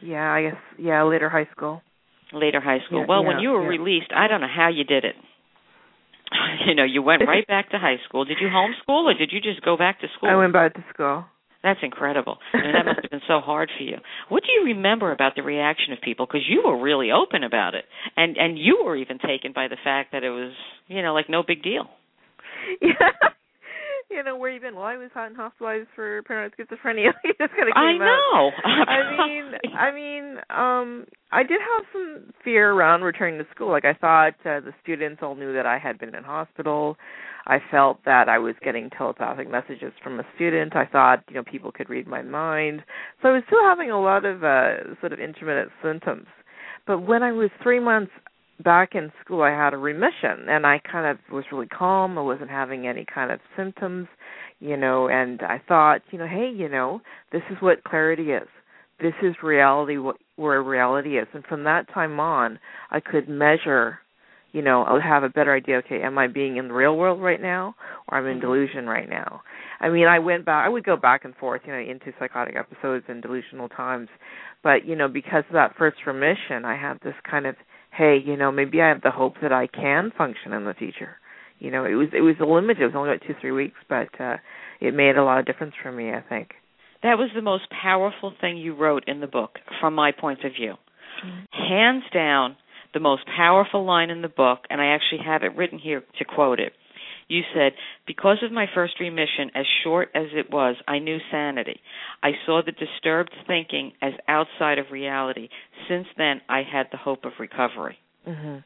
[0.00, 0.56] Yeah, I guess.
[0.78, 1.82] Yeah, later high school.
[2.32, 3.00] Later high school.
[3.00, 3.78] Yeah, well, yeah, when you were yeah.
[3.80, 5.14] released, I don't know how you did it.
[6.66, 8.24] you know, you went right back to high school.
[8.24, 10.30] Did you homeschool or did you just go back to school?
[10.30, 11.24] I went back to school.
[11.62, 12.38] That's incredible.
[12.52, 13.96] I mean, that must have been so hard for you.
[14.28, 16.24] What do you remember about the reaction of people?
[16.24, 17.86] Because you were really open about it,
[18.16, 20.52] and and you were even taken by the fact that it was,
[20.86, 21.86] you know, like no big deal.
[22.82, 23.12] Yeah.
[24.08, 24.76] You know where you've been?
[24.76, 27.10] Well, I was in hospitalized for paranoid schizophrenia.
[27.24, 28.06] you just kind of I came out.
[28.06, 28.50] know.
[28.64, 33.70] I mean, I mean, um, I did have some fear around returning to school.
[33.70, 36.96] Like I thought uh, the students all knew that I had been in hospital.
[37.48, 40.74] I felt that I was getting telepathic messages from a student.
[40.76, 42.82] I thought, you know, people could read my mind.
[43.22, 46.26] So I was still having a lot of uh sort of intermittent symptoms.
[46.86, 48.12] But when I was 3 months
[48.62, 52.18] back in school, I had a remission and I kind of was really calm.
[52.18, 54.08] I wasn't having any kind of symptoms,
[54.60, 57.00] you know, and I thought, you know, hey, you know,
[57.32, 58.48] this is what clarity is.
[59.00, 61.26] This is reality what where reality is.
[61.32, 62.58] And from that time on,
[62.90, 63.98] I could measure,
[64.52, 66.96] you know, I would have a better idea, okay, am I being in the real
[66.96, 67.74] world right now
[68.08, 68.40] or I'm in mm-hmm.
[68.40, 69.42] delusion right now?
[69.80, 72.56] I mean, I went back I would go back and forth, you know, into psychotic
[72.56, 74.08] episodes and delusional times.
[74.62, 77.54] But, you know, because of that first remission, I had this kind of
[77.96, 81.16] hey, you know, maybe I have the hope that I can function in the future.
[81.58, 82.82] You know, it was it was limited.
[82.82, 84.36] It was only about two three weeks, but uh,
[84.80, 86.10] it made a lot of difference for me.
[86.10, 86.50] I think.
[87.02, 90.52] That was the most powerful thing you wrote in the book, from my point of
[90.52, 90.74] view.
[91.52, 92.56] Hands down,
[92.94, 96.24] the most powerful line in the book, and I actually have it written here to
[96.24, 96.72] quote it.
[97.28, 97.72] You said,
[98.06, 101.80] Because of my first remission, as short as it was, I knew sanity.
[102.22, 105.48] I saw the disturbed thinking as outside of reality.
[105.88, 107.98] Since then, I had the hope of recovery.
[108.26, 108.62] Mhm.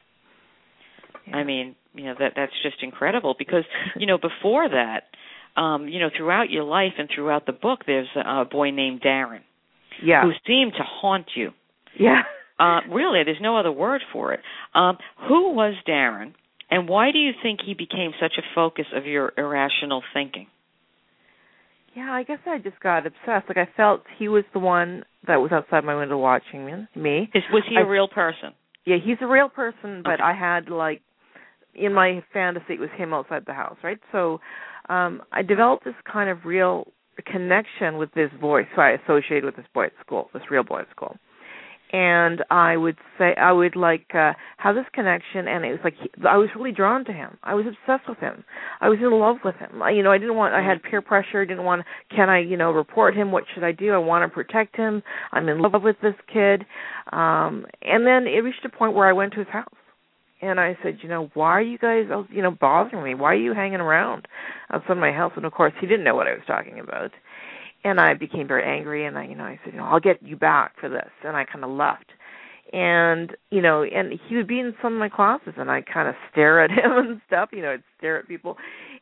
[1.33, 3.63] I mean, you know that that's just incredible because
[3.95, 5.03] you know before that,
[5.59, 9.01] um, you know throughout your life and throughout the book, there's a, a boy named
[9.01, 9.41] Darren
[10.03, 10.23] Yeah.
[10.23, 11.51] who seemed to haunt you.
[11.99, 12.23] Yeah.
[12.59, 14.39] Uh, really, there's no other word for it.
[14.75, 14.97] Um,
[15.27, 16.33] who was Darren,
[16.71, 20.47] and why do you think he became such a focus of your irrational thinking?
[21.95, 23.49] Yeah, I guess I just got obsessed.
[23.49, 27.29] Like I felt he was the one that was outside my window watching me.
[27.33, 28.53] Is, was he I- a real person?
[28.85, 30.23] Yeah, he's a real person, but Okay.
[30.23, 31.01] I had like
[31.75, 33.99] in my fantasy it was him outside the house, right?
[34.11, 34.39] So
[34.89, 36.87] um I developed this kind of real
[37.25, 40.79] connection with this voice so I associated with this boy at school, this real boy
[40.79, 41.17] at school.
[41.93, 45.95] And I would say I would like uh have this connection and it was like
[46.01, 47.37] he, I was really drawn to him.
[47.43, 48.43] I was obsessed with him.
[48.79, 49.81] I was in love with him.
[49.81, 52.39] I, you know, I didn't want I had peer pressure, I didn't want can I,
[52.39, 53.31] you know, report him?
[53.31, 53.91] What should I do?
[53.93, 55.03] I want to protect him.
[55.31, 56.65] I'm in love with this kid.
[57.11, 59.73] Um and then it reached a point where I went to his house
[60.41, 63.13] and I said, you know, why are you guys, you know, bothering me?
[63.13, 64.27] Why are you hanging around
[64.71, 65.33] outside my house?
[65.35, 67.11] And of course, he didn't know what I was talking about.
[67.83, 70.21] And I became very angry, and I, you know, I said, you know, I'll get
[70.21, 72.05] you back for this, and I kind of left.
[72.73, 76.07] And you know, and he would be in some of my classes, and I kind
[76.07, 77.49] of stare at him and stuff.
[77.51, 78.55] You know, I'd stare at people,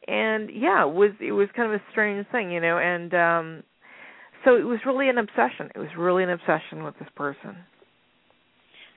[0.08, 3.64] and yeah, it was it was kind of a strange thing, you know, and um
[4.46, 5.70] so it was really an obsession.
[5.76, 7.58] It was really an obsession with this person.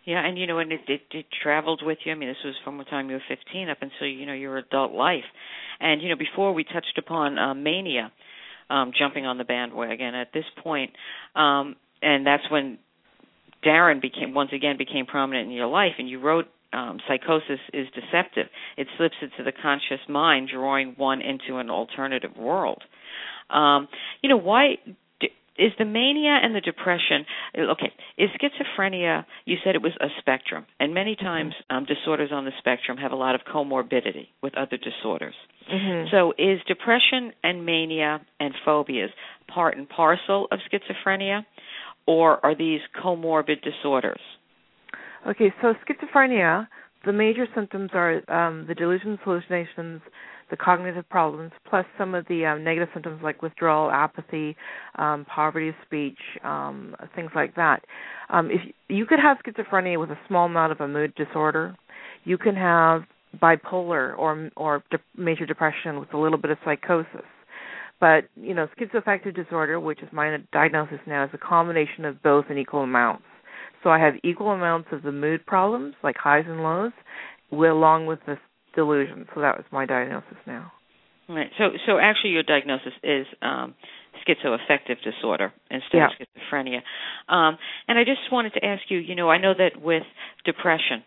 [0.05, 2.13] Yeah, and you know, and it, it it traveled with you.
[2.13, 4.59] I mean, this was from the time you were 15 up until you know your
[4.59, 5.25] adult life,
[5.81, 8.11] and you know, before we touched upon uh, mania,
[8.73, 10.15] um, jumping on the bandwagon.
[10.15, 10.91] At this point,
[11.37, 12.79] um, and that's when
[13.65, 17.87] Darren became once again became prominent in your life, and you wrote um, psychosis is
[17.95, 18.47] deceptive.
[18.77, 22.83] It slips into the conscious mind, drawing one into an alternative world.
[23.51, 23.89] Um,
[24.23, 24.77] you know, why
[25.59, 27.25] is the mania and the depression
[27.59, 31.25] okay is schizophrenia you said it was a spectrum and many mm-hmm.
[31.25, 35.35] times um, disorders on the spectrum have a lot of comorbidity with other disorders
[35.73, 36.09] mm-hmm.
[36.11, 39.11] so is depression and mania and phobias
[39.49, 41.45] part and parcel of schizophrenia
[42.07, 44.21] or are these comorbid disorders
[45.29, 46.67] okay so schizophrenia
[47.05, 50.01] the major symptoms are um, the delusions hallucinations
[50.53, 54.55] the cognitive problems, plus some of the um, negative symptoms like withdrawal, apathy,
[54.99, 57.83] um, poverty of speech, um, things like that.
[58.29, 61.75] Um, if you could have schizophrenia with a small amount of a mood disorder,
[62.25, 63.05] you can have
[63.43, 67.25] bipolar or or de- major depression with a little bit of psychosis.
[67.99, 72.45] But you know, schizoaffective disorder, which is my diagnosis now, is a combination of both
[72.51, 73.25] in equal amounts.
[73.83, 76.93] So I have equal amounts of the mood problems, like highs and lows,
[77.51, 78.37] along with the
[78.75, 79.27] delusion.
[79.35, 80.73] So that was my diagnosis now.
[81.29, 81.51] Right.
[81.59, 83.75] So so actually your diagnosis is um
[84.27, 86.07] schizoaffective disorder instead yeah.
[86.07, 86.81] of schizophrenia.
[87.29, 87.59] Um
[87.89, 90.03] and I just wanted to ask you, you know, I know that with
[90.45, 91.05] depression,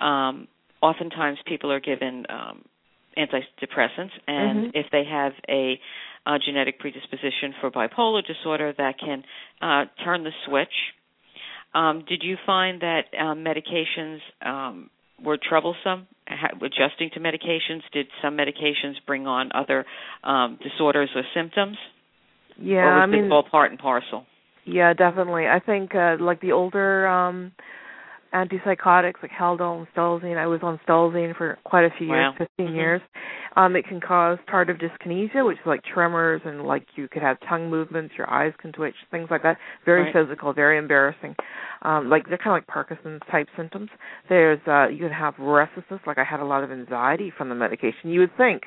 [0.00, 0.48] um
[0.82, 2.64] oftentimes people are given um
[3.16, 4.70] antidepressants and mm-hmm.
[4.74, 5.80] if they have a,
[6.26, 9.22] a genetic predisposition for bipolar disorder that can
[9.62, 10.74] uh turn the switch.
[11.72, 14.90] Um did you find that um medications um
[15.22, 16.06] were troublesome
[16.62, 17.82] adjusting to medications?
[17.92, 19.84] Did some medications bring on other
[20.24, 21.76] um, disorders or symptoms?
[22.58, 24.26] Yeah, or was I mean, it all part and parcel?
[24.64, 25.46] Yeah, definitely.
[25.46, 27.52] I think uh, like the older um
[28.34, 30.36] antipsychotics like Haldol and Stelazine.
[30.36, 32.34] I was on Stelazine for quite a few wow.
[32.38, 32.76] years, 15 mm-hmm.
[32.76, 33.00] years.
[33.56, 37.38] Um, it can cause tardive dyskinesia, which is like tremors and like you could have
[37.48, 39.56] tongue movements, your eyes can twitch, things like that.
[39.84, 40.12] Very right.
[40.12, 41.34] physical, very embarrassing.
[41.82, 43.88] Um, like they're kind of like Parkinson's type symptoms.
[44.28, 47.54] There's uh, you can have restlessness, like I had a lot of anxiety from the
[47.54, 48.10] medication.
[48.10, 48.64] You would think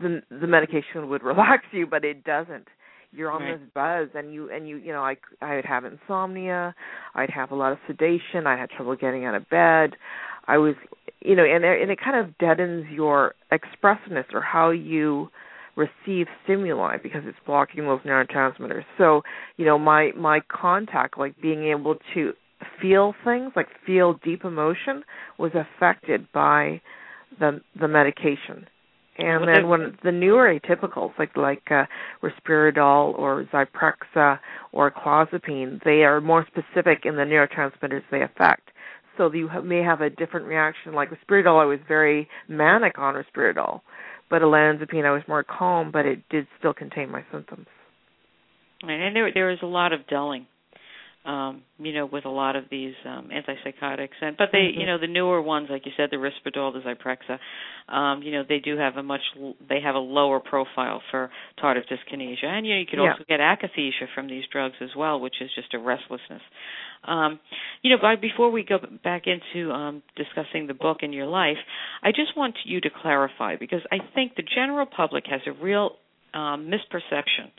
[0.00, 2.68] the the medication would relax you, but it doesn't
[3.12, 3.58] you're on right.
[3.58, 6.74] this buzz and you and you you know i i would have insomnia
[7.14, 9.96] i'd have a lot of sedation i had trouble getting out of bed.
[10.46, 10.74] I was
[11.20, 15.28] you know and and it kind of deadens your expressiveness or how you
[15.76, 18.84] receive stimuli because it's blocking those neurotransmitters.
[18.96, 19.22] So
[19.56, 22.32] you know my my contact like being able to
[22.80, 25.02] feel things like feel deep emotion
[25.38, 26.80] was affected by
[27.38, 28.66] the the medication
[29.18, 31.84] and then when the newer atypicals like like uh,
[32.22, 34.38] risperidol or Zyprexa
[34.72, 38.70] or clozapine, they are more specific in the neurotransmitters they affect.
[39.16, 40.92] So you may have a different reaction.
[40.92, 43.80] Like risperidol, I was very manic on risperidol,
[44.28, 47.66] but olanzapine, I was more calm, but it did still contain my symptoms.
[48.82, 50.46] And there there is a lot of dulling
[51.26, 54.80] um, you know, with a lot of these um, antipsychotics, and but they, mm-hmm.
[54.80, 58.44] you know, the newer ones, like you said, the Risperdal, the Zyprexa, um, you know,
[58.48, 59.22] they do have a much,
[59.68, 61.30] they have a lower profile for
[61.62, 63.10] tardive dyskinesia, and you know, you could yeah.
[63.10, 66.42] also get akathisia from these drugs as well, which is just a restlessness.
[67.04, 67.40] Um,
[67.82, 71.58] you know, by, before we go back into um, discussing the book and your life,
[72.02, 75.96] I just want you to clarify because I think the general public has a real
[76.34, 77.50] um, misperception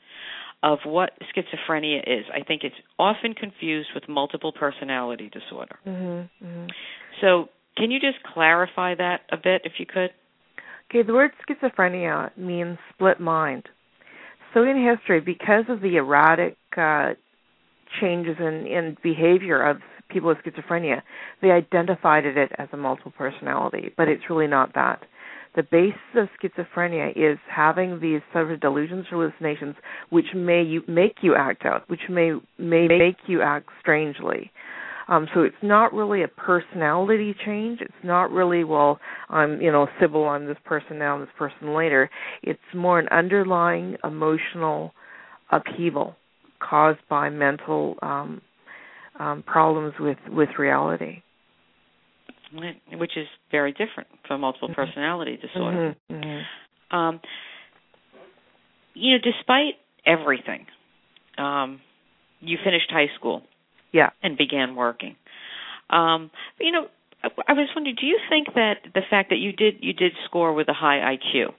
[0.64, 2.26] of what schizophrenia is.
[2.34, 5.78] I think it's often confused with multiple personality disorder.
[5.86, 6.68] Mm-hmm, mm-hmm.
[7.22, 10.10] So, can you just clarify that a bit, if you could?
[10.90, 13.70] Okay, the word schizophrenia means split mind.
[14.54, 17.12] So, in history, because of the erratic uh,
[18.02, 19.78] changes in, in behavior of
[20.10, 21.02] people with schizophrenia,
[21.42, 25.04] they identified it as a multiple personality, but it's really not that
[25.56, 29.76] the basis of schizophrenia is having these sort of delusions, or hallucinations,
[30.10, 34.52] which may you, make you act out, which may may make you act strangely.
[35.08, 37.80] Um, so it's not really a personality change.
[37.80, 41.74] It's not really, well, I'm, you know, Sybil, I'm this person now, I'm this person
[41.74, 42.10] later.
[42.44, 44.94] It's more an underlying emotional
[45.50, 46.18] upheaval
[46.60, 48.42] caused by mental um,
[49.20, 51.22] um, problems with with reality
[52.94, 54.82] which is very different from multiple mm-hmm.
[54.82, 55.96] personality disorder.
[56.12, 56.24] Mm-hmm.
[56.24, 56.96] Mm-hmm.
[56.96, 57.20] Um,
[58.94, 60.66] you know, despite everything,
[61.38, 61.82] um,
[62.40, 63.44] you finished high school,
[63.92, 65.16] yeah, and began working.
[65.90, 66.88] Um, you know,
[67.24, 70.14] I, I was wondering, do you think that the fact that you did you did
[70.26, 71.54] score with a high IQ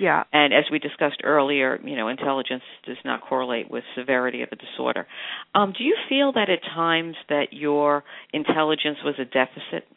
[0.00, 0.24] Yeah.
[0.32, 4.56] And as we discussed earlier, you know, intelligence does not correlate with severity of a
[4.56, 5.06] disorder.
[5.54, 9.88] Um, do you feel that at times that your intelligence was a deficit?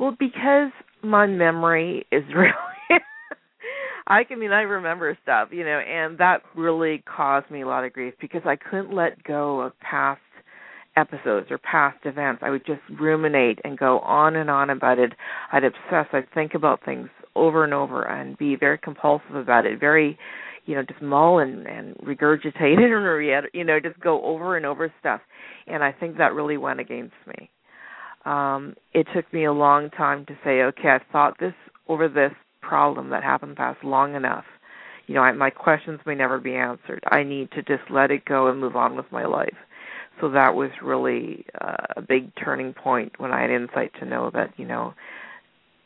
[0.00, 0.72] Well, because
[1.04, 2.52] my memory is really
[4.08, 7.66] I can I mean I remember stuff, you know, and that really caused me a
[7.68, 10.20] lot of grief because I couldn't let go of past
[10.96, 12.42] episodes or past events.
[12.44, 15.12] I would just ruminate and go on and on about it.
[15.52, 16.06] I'd obsess.
[16.12, 19.78] I'd think about things over and over and be very compulsive about it.
[19.78, 20.18] Very,
[20.66, 24.66] you know, just mull and, and regurgitate it or you know, just go over and
[24.66, 25.20] over stuff.
[25.68, 27.50] And I think that really went against me.
[28.24, 31.54] Um, it took me a long time to say, okay, I've thought this
[31.88, 34.44] over this problem that happened past long enough.
[35.06, 37.02] You know, I, my questions may never be answered.
[37.10, 39.56] I need to just let it go and move on with my life.
[40.20, 44.30] So that was really uh, a big turning point when I had insight to know
[44.34, 44.94] that you know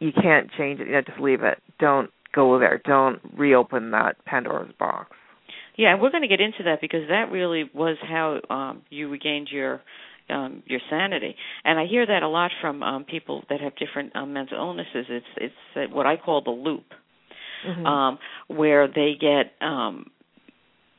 [0.01, 0.89] you can't change it.
[0.89, 1.59] You know, just leave it.
[1.79, 2.81] Don't go there.
[2.85, 5.11] Don't reopen that Pandora's box.
[5.77, 9.09] Yeah, and we're going to get into that because that really was how um, you
[9.09, 9.81] regained your
[10.31, 11.37] um, your sanity.
[11.65, 15.07] And I hear that a lot from um, people that have different um, mental illnesses.
[15.09, 16.85] It's it's uh, what I call the loop,
[17.67, 17.87] mm-hmm.
[17.87, 20.07] um, where they get um,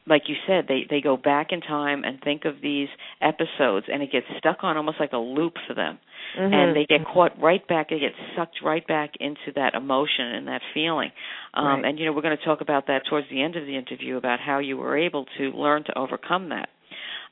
[0.07, 2.87] like you said, they they go back in time and think of these
[3.21, 5.97] episodes, and it gets stuck on almost like a loop for them,
[6.37, 6.53] mm-hmm.
[6.53, 7.89] and they get caught right back.
[7.89, 11.11] They get sucked right back into that emotion and that feeling.
[11.53, 11.85] Um, right.
[11.85, 14.17] And you know, we're going to talk about that towards the end of the interview
[14.17, 16.69] about how you were able to learn to overcome that.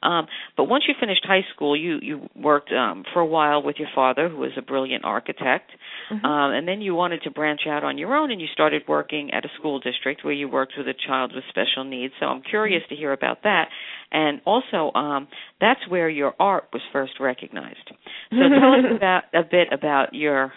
[0.03, 3.77] Um, but once you finished high school, you you worked um, for a while with
[3.79, 5.71] your father, who was a brilliant architect,
[6.11, 6.25] mm-hmm.
[6.25, 9.31] um, and then you wanted to branch out on your own, and you started working
[9.33, 12.13] at a school district where you worked with a child with special needs.
[12.19, 13.69] So I'm curious to hear about that,
[14.11, 15.27] and also um,
[15.61, 17.89] that's where your art was first recognized.
[18.29, 20.51] So tell us about a bit about your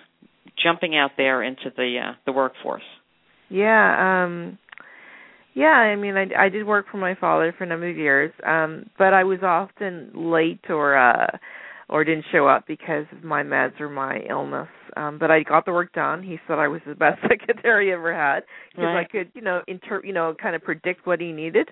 [0.62, 2.82] jumping out there into the uh, the workforce.
[3.48, 4.24] Yeah.
[4.24, 4.58] um
[5.56, 8.30] yeah, I mean, I I did work for my father for a number of years,
[8.46, 11.38] um, but I was often late or uh
[11.88, 14.68] or didn't show up because of my meds or my illness.
[14.98, 16.22] Um, but I got the work done.
[16.22, 18.40] He said I was the best secretary he ever had
[18.72, 19.06] because right.
[19.06, 21.70] I could, you know, inter, you know, kind of predict what he needed.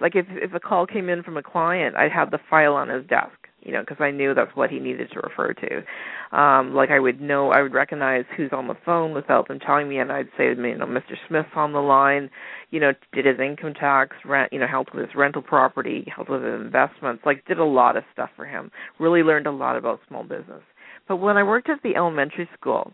[0.00, 2.88] Like if if a call came in from a client, I'd have the file on
[2.88, 6.36] his desk you know, because I knew that's what he needed to refer to.
[6.36, 9.88] Um, like I would know, I would recognize who's on the phone without them telling
[9.88, 11.14] me, and I'd say, you know, Mr.
[11.28, 12.30] Smith's on the line.
[12.70, 16.30] You know, did his income tax, rent, you know, helped with his rental property, helped
[16.30, 17.22] with his investments.
[17.26, 18.70] Like, did a lot of stuff for him.
[18.98, 20.62] Really learned a lot about small business.
[21.08, 22.92] But when I worked at the elementary school,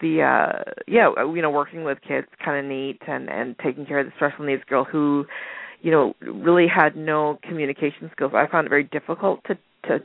[0.00, 4.00] the uh yeah, you know, working with kids kind of neat and and taking care
[4.00, 5.24] of the special needs girl who
[5.84, 9.56] you know really had no communication skills i found it very difficult to
[9.88, 10.00] to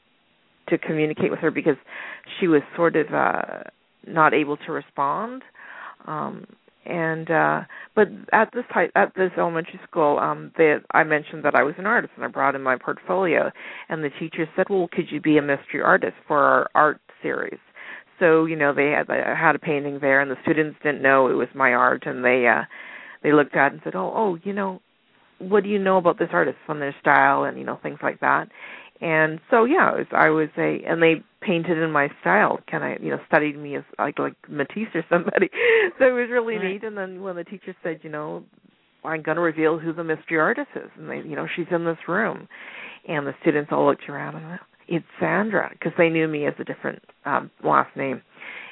[0.69, 1.77] to communicate with her because
[2.39, 3.63] she was sort of uh
[4.07, 5.41] not able to respond.
[6.07, 6.45] Um
[6.85, 7.61] and uh
[7.95, 11.75] but at this high, at this elementary school um they I mentioned that I was
[11.77, 13.51] an artist and I brought in my portfolio.
[13.89, 17.59] And the teacher said well could you be a mystery artist for our art series?
[18.19, 21.27] So you know they had I had a painting there and the students didn't know
[21.27, 22.03] it was my art.
[22.05, 22.63] And they uh
[23.23, 24.81] they looked at it and said oh oh you know
[25.39, 26.57] what do you know about this artist?
[26.65, 28.49] From their style and you know things like that
[29.01, 33.03] and so yeah, was, I was a and they painted in my style, kind of
[33.03, 35.49] you know studied me as like like Matisse or somebody.
[35.99, 36.73] so it was really right.
[36.73, 36.83] neat.
[36.83, 38.43] And then when the teacher said, you know,
[39.05, 41.85] I'm going to reveal who the mystery artist is, and they you know she's in
[41.85, 42.47] this room,
[43.07, 46.53] and the students all looked around and went, it's Sandra because they knew me as
[46.59, 48.21] a different um last name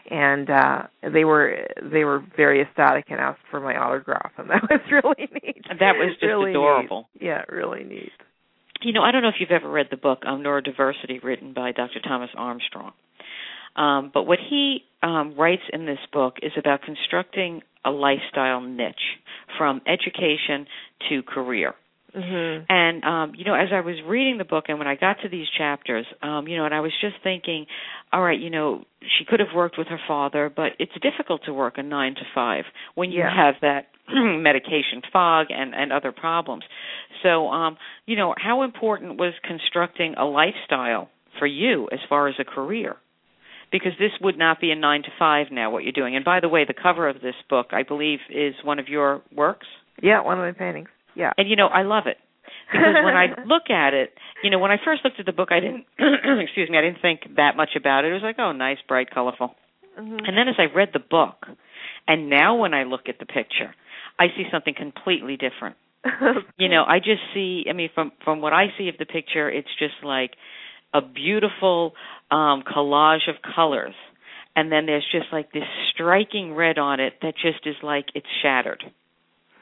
[0.09, 4.63] and uh they were they were very ecstatic and asked for my autograph and that
[4.69, 7.27] was really neat that was just really adorable neat.
[7.27, 8.11] yeah really neat
[8.81, 11.71] you know, I don't know if you've ever read the book um, Neurodiversity, written by
[11.71, 11.99] Dr.
[11.99, 12.93] Thomas Armstrong.
[13.75, 18.95] Um, but what he um, writes in this book is about constructing a lifestyle niche
[19.57, 20.65] from education
[21.09, 21.75] to career.
[22.15, 22.63] Mm-hmm.
[22.69, 25.29] And um, you know, as I was reading the book, and when I got to
[25.29, 27.65] these chapters, um, you know, and I was just thinking,
[28.13, 31.53] all right, you know, she could have worked with her father, but it's difficult to
[31.53, 32.63] work a nine to five
[32.95, 33.35] when you yeah.
[33.35, 36.63] have that medication fog and and other problems.
[37.23, 42.35] So, um, you know, how important was constructing a lifestyle for you as far as
[42.39, 42.95] a career?
[43.69, 45.71] Because this would not be a nine to five now.
[45.71, 48.55] What you're doing, and by the way, the cover of this book, I believe, is
[48.63, 49.67] one of your works.
[50.01, 50.87] Yeah, one of my paintings.
[51.17, 51.33] Yeah.
[51.37, 52.17] And you know, I love it
[52.71, 54.13] because when I look at it,
[54.43, 55.85] you know, when I first looked at the book, I didn't,
[56.43, 58.11] excuse me, I didn't think that much about it.
[58.11, 59.55] It was like, oh, nice, bright, colorful.
[59.99, 60.25] Mm-hmm.
[60.25, 61.47] And then as I read the book,
[62.07, 63.73] and now when I look at the picture,
[64.19, 65.75] I see something completely different.
[66.57, 67.65] you know, I just see.
[67.69, 70.31] I mean, from from what I see of the picture, it's just like
[70.93, 71.93] a beautiful
[72.31, 73.95] um collage of colors
[74.55, 75.63] and then there's just like this
[75.93, 78.83] striking red on it that just is like it's shattered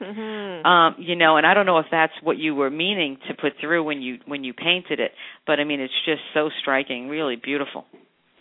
[0.00, 0.66] Mm-hmm.
[0.66, 3.52] Um, you know, and I don't know if that's what you were meaning to put
[3.60, 5.12] through when you when you painted it,
[5.46, 7.84] but I mean, it's just so striking, really beautiful.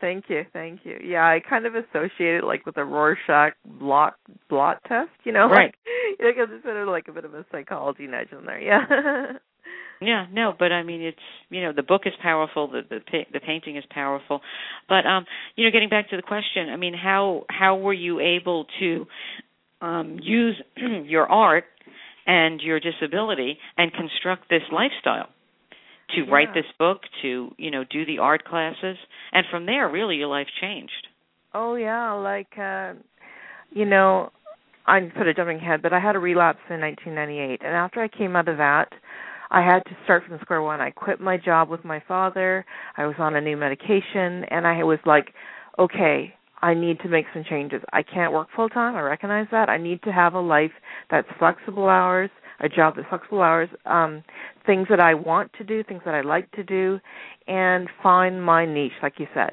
[0.01, 0.99] Thank you, thank you.
[1.03, 4.15] Yeah, I kind of associate it like with a Rorschach blot
[4.49, 5.73] blot test, you know, Right.
[6.21, 8.59] like 'cause it's sort of like a bit of a psychology nudge in there.
[8.59, 9.33] Yeah.
[10.01, 11.17] Yeah, no, but I mean, it's
[11.49, 12.99] you know, the book is powerful, the the
[13.31, 14.41] the painting is powerful,
[14.89, 15.25] but um,
[15.55, 19.07] you know, getting back to the question, I mean, how how were you able to
[19.81, 20.61] um use
[21.05, 21.65] your art
[22.27, 25.29] and your disability and construct this lifestyle?
[26.15, 28.95] To write this book, to you know, do the art classes,
[29.31, 31.07] and from there, really, your life changed.
[31.53, 32.93] Oh yeah, like uh
[33.71, 34.29] you know,
[34.85, 38.07] I'm sort of jumping ahead, but I had a relapse in 1998, and after I
[38.07, 38.89] came out of that,
[39.49, 40.81] I had to start from square one.
[40.81, 42.65] I quit my job with my father.
[42.97, 45.33] I was on a new medication, and I was like,
[45.79, 46.33] okay,
[46.65, 47.83] I need to make some changes.
[47.93, 48.95] I can't work full time.
[48.95, 49.69] I recognize that.
[49.69, 50.71] I need to have a life
[51.11, 54.23] that's flexible hours, a job that's flexible hours, um,
[54.65, 56.99] things that I want to do, things that I like to do,
[57.47, 59.51] and find my niche, like you said.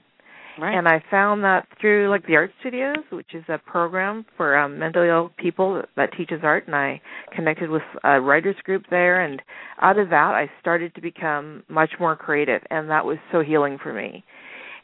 [0.58, 0.74] Right.
[0.74, 4.78] And I found that through like the Art Studios, which is a program for um,
[4.78, 7.02] mentally ill people that teaches art, and I
[7.36, 9.22] connected with a writers group there.
[9.22, 9.42] And
[9.82, 13.78] out of that, I started to become much more creative, and that was so healing
[13.82, 14.24] for me.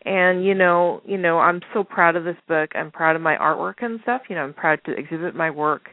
[0.05, 2.70] And you know, you know, I'm so proud of this book.
[2.74, 4.22] I'm proud of my artwork and stuff.
[4.28, 5.88] You know, I'm proud to exhibit my work.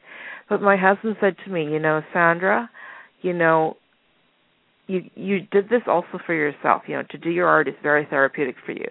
[0.47, 2.70] But my husband said to me, you know, Sandra,
[3.22, 3.78] you know,
[4.88, 6.84] you you did this also for yourself.
[6.88, 8.88] You know, to do your art is very therapeutic for you.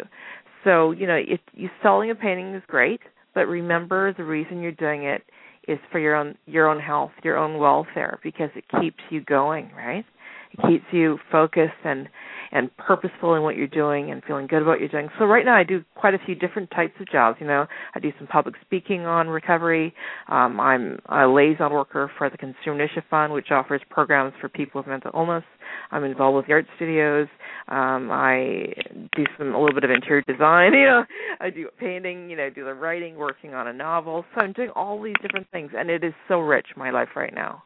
[0.65, 3.01] So, you know, if you selling a painting is great,
[3.35, 5.23] but remember the reason you're doing it
[5.69, 9.71] is for your own your own health, your own welfare because it keeps you going,
[9.77, 10.05] right?
[10.53, 12.09] It keeps you focused and
[12.55, 15.09] and purposeful in what you're doing and feeling good about what you're doing.
[15.19, 17.37] So right now I do quite a few different types of jobs.
[17.41, 19.93] You know, I do some public speaking on recovery.
[20.29, 24.81] Um, I'm a liaison worker for the Consumer Initiative Fund, which offers programs for people
[24.81, 25.45] with mental illness.
[25.91, 27.27] I'm involved with the art studios.
[27.69, 28.73] Um, I
[29.17, 30.73] do some a little bit of interior design.
[30.85, 31.05] You know,
[31.41, 32.31] I do painting.
[32.31, 34.25] You know, do the writing, working on a novel.
[34.35, 37.35] So I'm doing all these different things, and it is so rich my life right
[37.35, 37.63] now.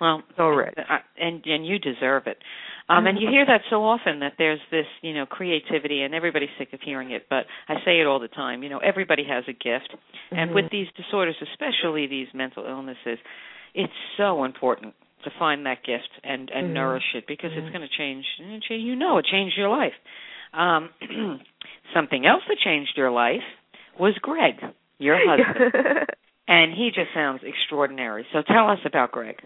[0.00, 0.74] Well, So rich.
[1.18, 2.38] and and you deserve it.
[2.88, 6.50] Um, and you hear that so often that there's this, you know, creativity, and everybody's
[6.58, 7.26] sick of hearing it.
[7.30, 8.62] But I say it all the time.
[8.62, 9.94] You know, everybody has a gift,
[10.30, 10.54] and Mhm.
[10.54, 13.18] with these disorders, especially these mental illnesses,
[13.74, 16.72] it's so important to find that gift and and Mhm.
[16.74, 17.72] nourish it because it's Mhm.
[17.72, 18.26] going to change.
[18.40, 19.94] and change- You know, it changed your life.
[20.52, 20.90] Um,
[21.94, 23.44] something else that changed your life
[23.98, 24.60] was Greg,
[24.98, 26.06] your husband,
[26.48, 28.26] and he just sounds extraordinary.
[28.32, 29.40] So tell us about Greg.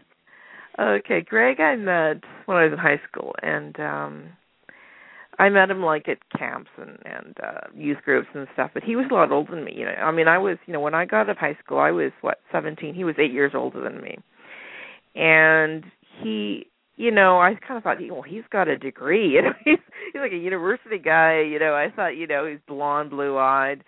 [0.79, 4.29] Okay, Greg, I met when I was in high school, and um
[5.39, 8.71] I met him like at camps and and uh youth groups and stuff.
[8.75, 9.73] But he was a lot older than me.
[9.75, 11.79] You know, I mean, I was, you know, when I got out of high school,
[11.79, 12.95] I was what seventeen.
[12.95, 14.19] He was eight years older than me,
[15.15, 15.85] and
[16.23, 16.67] he,
[16.97, 19.31] you know, I kind of thought, well, he's got a degree.
[19.35, 19.79] You know, he's
[20.13, 21.41] he's like a university guy.
[21.41, 23.83] You know, I thought, you know, he's blonde, blue eyed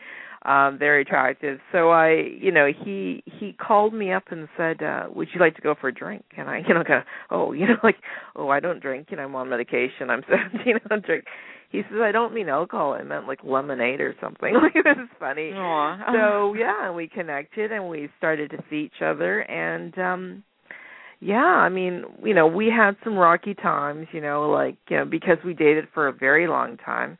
[0.49, 1.59] um very attractive.
[1.73, 5.55] So i you know he he called me up and said uh would you like
[5.57, 6.25] to go for a drink?
[6.37, 7.97] And i you know kind of oh you know like
[8.35, 11.25] oh i don't drink you know i'm on medication i'm seventeen i don't drink.
[11.71, 14.55] He says i don't mean alcohol i meant like lemonade or something.
[14.55, 15.53] Like this is funny.
[15.53, 16.13] Aw.
[16.13, 20.43] so yeah and we connected and we started to see each other and um
[21.21, 25.05] yeah i mean you know we had some rocky times you know like you know
[25.05, 27.19] because we dated for a very long time.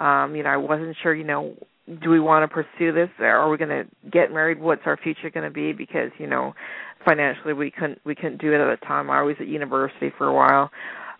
[0.00, 1.54] Um you know i wasn't sure you know
[2.02, 3.08] do we want to pursue this?
[3.20, 4.60] Are we going to get married?
[4.60, 5.72] What's our future going to be?
[5.72, 6.52] Because you know
[7.04, 9.10] financially we couldn't we couldn't do it at the time.
[9.10, 10.70] I was at university for a while.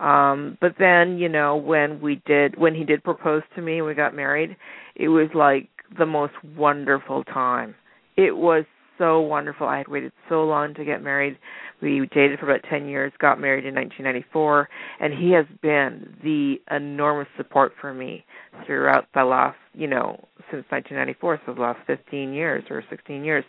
[0.00, 3.86] Um but then you know when we did when he did propose to me and
[3.86, 4.56] we got married
[4.96, 7.74] it was like the most wonderful time.
[8.16, 8.64] It was
[8.98, 9.66] so wonderful.
[9.66, 11.38] I had waited so long to get married.
[11.82, 14.68] We dated for about 10 years got married in 1994
[15.00, 18.24] and he has been the enormous support for me
[18.66, 20.18] throughout the last you know
[20.50, 23.44] since 1994 so the last 15 years or 16 years.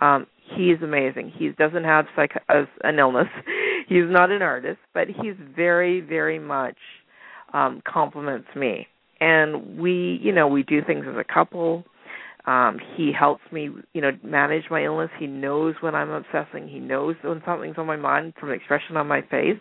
[0.00, 0.26] Um
[0.56, 1.32] he's amazing.
[1.36, 3.28] He doesn't have psych as an illness.
[3.88, 6.76] He's not an artist but he's very very much
[7.52, 8.86] um compliments me.
[9.20, 11.84] And we you know we do things as a couple.
[12.46, 15.10] Um he helps me you know manage my illness.
[15.18, 16.68] He knows when i'm obsessing.
[16.68, 19.60] He knows when something's on my mind from the expression on my face.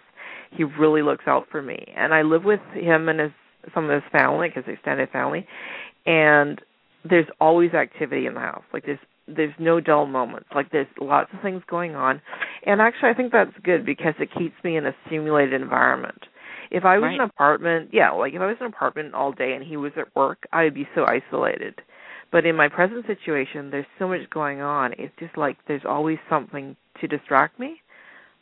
[0.51, 1.85] He really looks out for me.
[1.95, 3.31] And i live with him and his
[3.73, 5.47] some of his family his extended family.
[6.05, 6.61] And
[7.09, 8.63] there's always activity in the house.
[8.73, 10.49] Like there's there's no dull moments.
[10.53, 12.21] Like there's lots of things going on.
[12.65, 16.19] And actually i think that's good because it keeps me in a stimulated environment.
[16.71, 17.15] If i was Right.
[17.15, 19.77] in an apartment yeah like if i was in an apartment all day and he
[19.77, 21.81] was at work i would be so isolated.
[22.31, 24.93] But in my present situation there's so much going on.
[24.97, 27.81] It's just like there's always something to distract me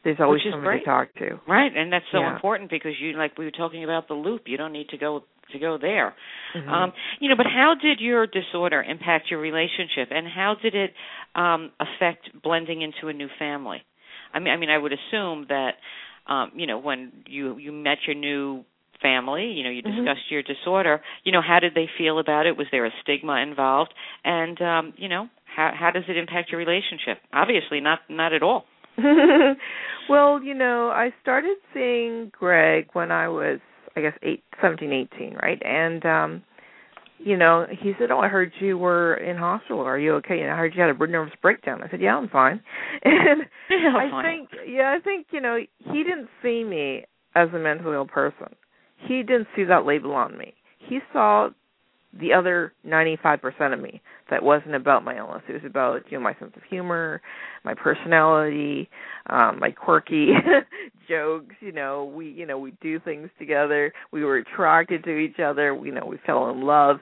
[0.04, 0.80] there's always is great.
[0.80, 1.40] to talk to.
[1.48, 2.34] Right, and that's so Yeah.
[2.34, 4.48] important because you like we were talking about the loop.
[4.48, 6.16] You don't need to go to go there.
[6.56, 6.70] Mhm.
[6.70, 10.94] Um, you know, but how did your disorder impact your relationship, and how did it
[11.36, 13.84] um, affect blending into a new family?
[14.34, 15.76] I mean, I mean, I would assume that
[16.28, 18.64] um, you know when you you met your new
[19.02, 19.96] family, you know, you Mhm.
[19.96, 21.02] discussed your disorder.
[21.24, 22.56] You know, how did they feel about it?
[22.56, 23.94] Was there a stigma involved?
[24.24, 27.20] And um, you know, how how does it impact your relationship?
[27.34, 28.66] Obviously, not not at all.
[30.10, 33.60] well, you know, I started seeing Greg when I was,
[33.96, 35.62] I guess, eight, seventeen, eighteen, right?
[35.66, 36.44] And um
[37.24, 39.82] you know, he said, "Oh, I heard you were in hospital.
[39.82, 41.84] Are you okay?" And I heard you had a nervous breakdown.
[41.84, 42.62] I said, "Yeah, I'm fine."
[43.04, 44.26] And Yeah, I fine.
[44.26, 48.48] think, yeah, I think you know, he didn't see me as a mentally ill person.
[48.98, 50.54] He didn't see that label on me.
[50.80, 51.50] He saw
[52.20, 55.42] the other 95% of me that wasn't about my illness.
[55.48, 57.22] It was about, you know, my sense of humor,
[57.64, 58.90] my personality,
[59.28, 60.30] um, my quirky
[61.08, 63.94] jokes, you know, we you know, we do things together.
[64.12, 66.98] We were attracted to each other, you know, we fell in love.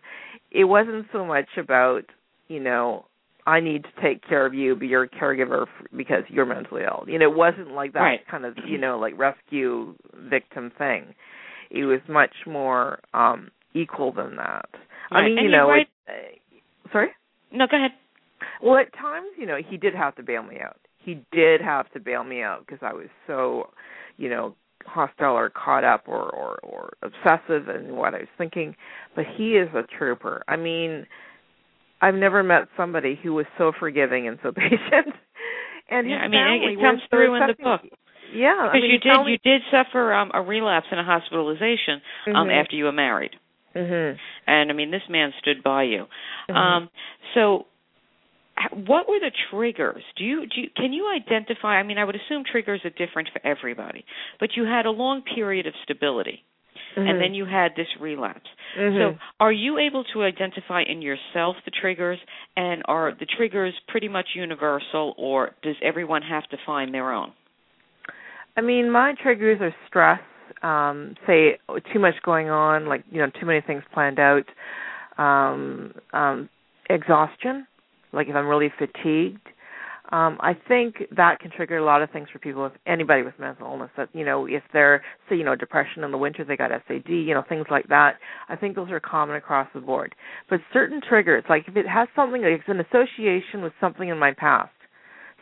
[0.51, 2.03] It wasn't so much about,
[2.47, 3.05] you know,
[3.45, 7.03] I need to take care of you, be your caregiver f- because you're mentally ill.
[7.07, 8.27] You know, it wasn't like that Right.
[8.29, 9.95] kind of, you know, like rescue
[10.29, 11.15] victim thing.
[11.71, 14.69] It was much more um equal than that.
[15.11, 16.41] I mean, And you know, right- it,
[16.87, 17.09] uh, sorry.
[17.51, 17.91] No, go ahead.
[18.61, 20.77] Well, at times, you know, he did have to bail me out.
[20.97, 23.71] He did have to bail me out because I was so,
[24.17, 24.55] you know,
[24.85, 28.75] hostile or caught up or, or or obsessive in what I was thinking.
[29.15, 30.43] But he is a trooper.
[30.47, 31.05] I mean,
[32.01, 35.15] I've never met somebody who was so forgiving and so patient.
[35.89, 37.81] and his Yeah, I mean, it- it comes so through in the book.
[38.31, 42.01] Yeah, I Because mean, you did you did suffer um, a relapse and a hospitalization
[42.27, 42.61] um, Mhm.
[42.61, 43.35] after you were married,
[43.75, 44.17] Mhm.
[44.47, 46.07] and I mean this man stood by you.
[46.49, 46.55] Mhm.
[46.55, 46.89] Um,
[47.33, 47.67] so,
[48.71, 50.03] what were the triggers?
[50.15, 51.77] Do you do you, can you identify?
[51.79, 54.05] I mean, I would assume triggers are different for everybody,
[54.39, 56.43] but you had a long period of stability,
[56.95, 57.09] Mhm.
[57.09, 58.49] and then you had this relapse.
[58.75, 58.97] Mhm.
[58.97, 62.19] So, are you able to identify in yourself the triggers,
[62.57, 67.31] and are the triggers pretty much universal, or does everyone have to find their own?
[68.57, 70.19] I mean, my triggers are stress,
[70.63, 71.57] um, say
[71.93, 74.45] too much going on, like you know, too many things planned out,
[75.17, 76.49] um, um,
[76.89, 77.67] exhaustion,
[78.13, 79.47] like if I'm really fatigued.
[80.11, 83.37] Um, I think that can trigger a lot of things for people, if anybody with
[83.37, 83.91] mental illness.
[83.95, 87.09] That you know, if they're say you know depression in the winter, they got SAD,
[87.09, 88.15] you know things like that.
[88.47, 90.15] I think those are common across the board.
[90.49, 94.17] But certain triggers, like if it has something, like it's an association with something in
[94.17, 94.71] my past,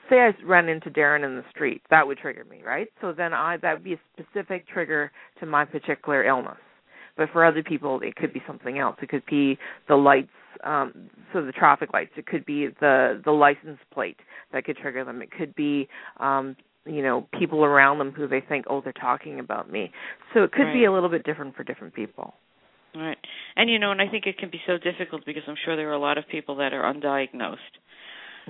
[0.10, 2.88] say I ran into Darren in the street, that would trigger me, right?
[3.02, 6.58] So then I that would be a specific trigger to my particular illness.
[7.18, 8.96] But for other people, it could be something else.
[9.02, 10.30] It could be the lights,
[10.64, 12.12] um, so the traffic lights.
[12.16, 14.20] It could be the the license plate
[14.54, 15.22] that could trigger them.
[15.22, 15.88] It could be,
[16.20, 16.56] um,
[16.86, 19.92] you know, people around them who they think, oh, they're talking about me.
[20.34, 22.36] So it could be a little bit different for different people.
[22.96, 23.18] Right.
[23.56, 25.90] And you know, and I think it can be so difficult because I'm sure there
[25.90, 27.58] are a lot of people that are undiagnosed,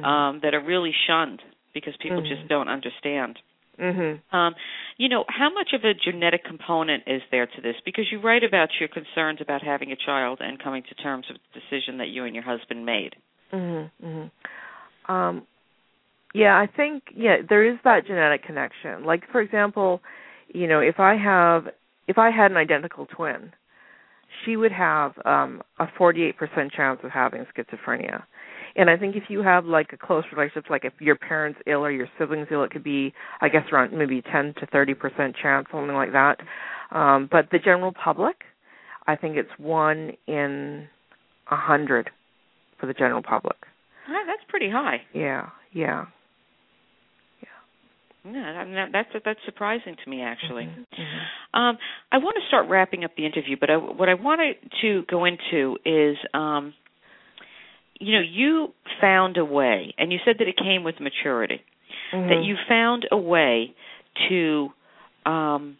[0.05, 1.41] um, that are really shunned
[1.73, 2.27] because people Mhm.
[2.27, 3.39] just don't understand.
[3.79, 4.19] Mhm.
[4.33, 4.55] Um,
[4.97, 7.79] you know, how much of a genetic component is there to this?
[7.85, 11.37] Because you write about your concerns about having a child and coming to terms with
[11.53, 13.15] the decision that you and your husband made.
[13.51, 13.91] Mhm.
[14.03, 14.31] Mhm.
[15.07, 15.47] Um
[16.33, 19.05] yeah, I think yeah, there is that genetic connection.
[19.05, 20.01] Like for example,
[20.53, 21.69] you know, if I have
[22.07, 23.53] if I had an identical twin,
[24.43, 28.23] she would have um a 48% chance of having schizophrenia.
[28.77, 31.79] And I think if you have like a close relationship, like if your parents ill
[31.83, 35.35] or your siblings ill, it could be, I guess, around maybe 10 to 30 percent
[35.41, 36.37] chance, something like that.
[36.91, 38.37] Um, but the general public,
[39.07, 40.87] I think it's one in
[41.49, 42.11] a hundred
[42.79, 43.57] for the general public.
[44.07, 45.01] Ah, that's pretty high.
[45.13, 46.05] Yeah, yeah.
[48.25, 50.65] Yeah, mean, that's that's surprising to me actually.
[50.65, 51.57] Mhm, mhm.
[51.57, 51.77] Um,
[52.11, 55.23] I want to start wrapping up the interview, but I, what I wanted to go
[55.25, 56.73] into is, um,
[57.99, 61.61] you know, you found a way, and you said that it came with maturity.
[62.11, 62.45] That Mhm.
[62.45, 63.73] you found a way
[64.29, 64.73] to
[65.25, 65.77] um,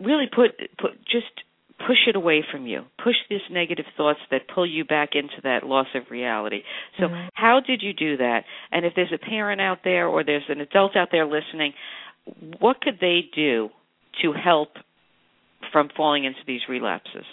[0.00, 1.44] really put put just
[1.86, 5.64] push it away from you, push these negative thoughts that pull you back into that
[5.64, 6.62] loss of reality.
[6.98, 7.28] So, Mhm.
[7.34, 8.44] how did you do that?
[8.70, 11.74] And if there's a parent out there or there's an adult out there listening,
[12.58, 13.70] what could they do
[14.22, 14.78] to help
[15.72, 17.26] from falling into these relapses?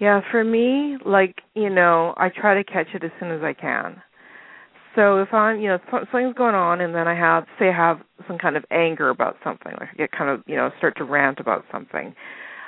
[0.00, 3.52] Yeah, for me, like, you know, I try to catch it as soon as I
[3.52, 4.02] can.
[4.96, 7.98] So if I'm, you know, something's going on and then I have, say I have
[8.28, 11.04] some kind of anger about something, like I get kind of, you know, start to
[11.04, 12.14] rant about something,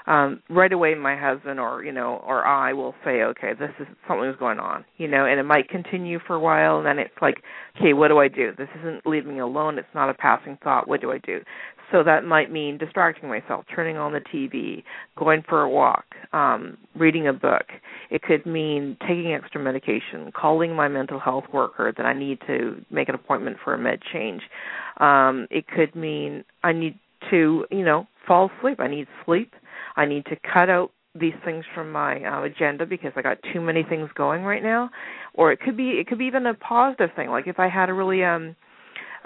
[0.07, 3.87] um right away my husband or you know or I will say okay this is
[4.07, 7.15] something's going on you know and it might continue for a while and then it's
[7.21, 7.43] like
[7.77, 8.53] okay what do I do?
[8.57, 9.79] This isn't leaving me alone.
[9.79, 10.89] It's not a passing thought.
[10.89, 11.41] What do I do
[11.93, 14.83] so that might mean distracting myself turning on the TV
[15.17, 17.67] going for a walk um reading a book.
[18.11, 22.85] It could mean taking extra medication calling my mental health worker that I need to
[22.91, 24.43] make an appointment for a med change.
[24.99, 26.99] Um it could mean I need
[27.31, 28.81] to you know fall asleep.
[28.81, 29.55] I need sleep.
[29.97, 33.61] I need to cut out these things from my uh, agenda because I got too
[33.61, 34.91] many things going right now.
[35.35, 37.89] Or it could be it could be even a positive thing, like if I had
[37.89, 38.57] a really um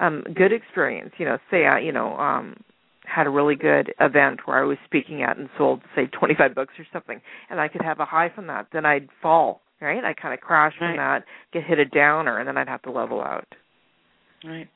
[0.01, 2.57] um good experience, you know, say I you know um
[3.05, 6.74] had a really good event where I was speaking at and sold say 25 books
[6.78, 10.05] or something and I could have a high from that, then I'd fall, right?
[10.05, 10.90] I kind of crash right.
[10.90, 13.48] from that, get hit a downer and then I'd have to level out.
[14.44, 14.68] Right.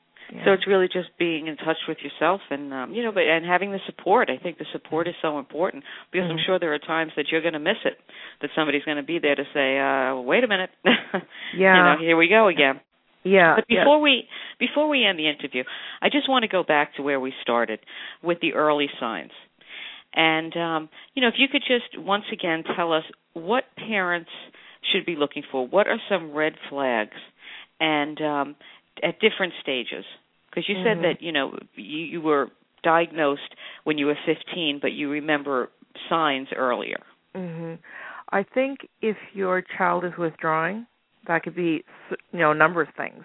[0.43, 3.45] So it's really just being in touch with yourself and um you know but and
[3.45, 4.29] having the support.
[4.29, 6.39] I think the support is so important because mm-hmm.
[6.39, 7.97] I'm sure there are times that you're going to miss it
[8.41, 10.71] that somebody's going to be there to say uh wait a minute.
[10.83, 10.95] yeah.
[11.53, 12.79] you know, here we go again.
[13.25, 13.55] Yeah.
[13.57, 14.03] But before yeah.
[14.03, 14.27] we
[14.59, 15.63] before we end the interview,
[16.01, 17.79] I just want to go back to where we started
[18.23, 19.31] with the early signs.
[20.13, 23.03] And um you know, if you could just once again tell us
[23.33, 24.29] what parents
[24.93, 25.67] should be looking for.
[25.67, 27.17] What are some red flags?
[27.79, 28.55] And um
[29.03, 30.05] at different stages
[30.49, 31.01] because you mm-hmm.
[31.01, 32.49] said that you know you, you were
[32.83, 35.69] diagnosed when you were 15 but you remember
[36.09, 37.01] signs earlier
[37.35, 37.77] mhm
[38.29, 40.85] i think if your child is withdrawing
[41.27, 41.83] that could be
[42.31, 43.23] you know a number of things.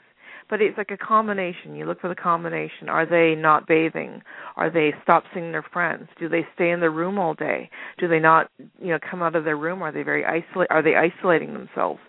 [0.48, 1.76] But it's like a combination.
[1.76, 2.88] You look for the combination.
[2.88, 4.20] Are they not bathing?
[4.56, 6.08] Are they stop seeing their friends?
[6.18, 7.70] Do they stay in their room all day?
[7.98, 9.80] Do they not you know come out of their room?
[9.80, 12.00] Are they very isolate are they isolating themselves?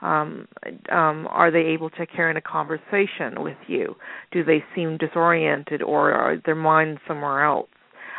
[0.00, 0.46] Um,
[0.92, 3.96] um, are they able to carry on a conversation with you?
[4.30, 7.68] Do they seem disoriented or are their minds somewhere else?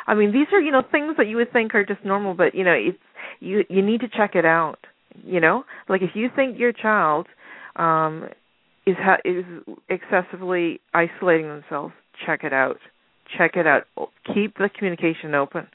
[0.07, 2.53] I mean, these are you know things that you would think are just normal, but
[2.53, 2.97] you know it's
[3.39, 4.79] you you need to check it out.
[5.23, 7.27] You know, like if you think your child
[7.75, 8.29] um,
[8.85, 9.45] is ha- is
[9.89, 11.93] excessively isolating themselves,
[12.25, 12.77] check it out.
[13.37, 13.83] Check it out.
[14.33, 15.67] Keep the communication open.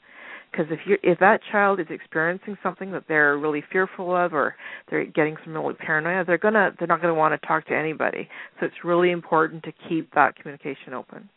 [0.51, 4.55] Because if you if that child is experiencing something that they're really fearful of or
[4.89, 7.75] they're getting some really paranoia they're gonna they're not going to want to talk to
[7.75, 8.29] anybody.
[8.59, 11.29] So it's really important to keep that communication open.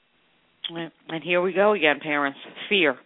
[1.08, 2.38] And here we go again parents.
[2.68, 2.96] Fear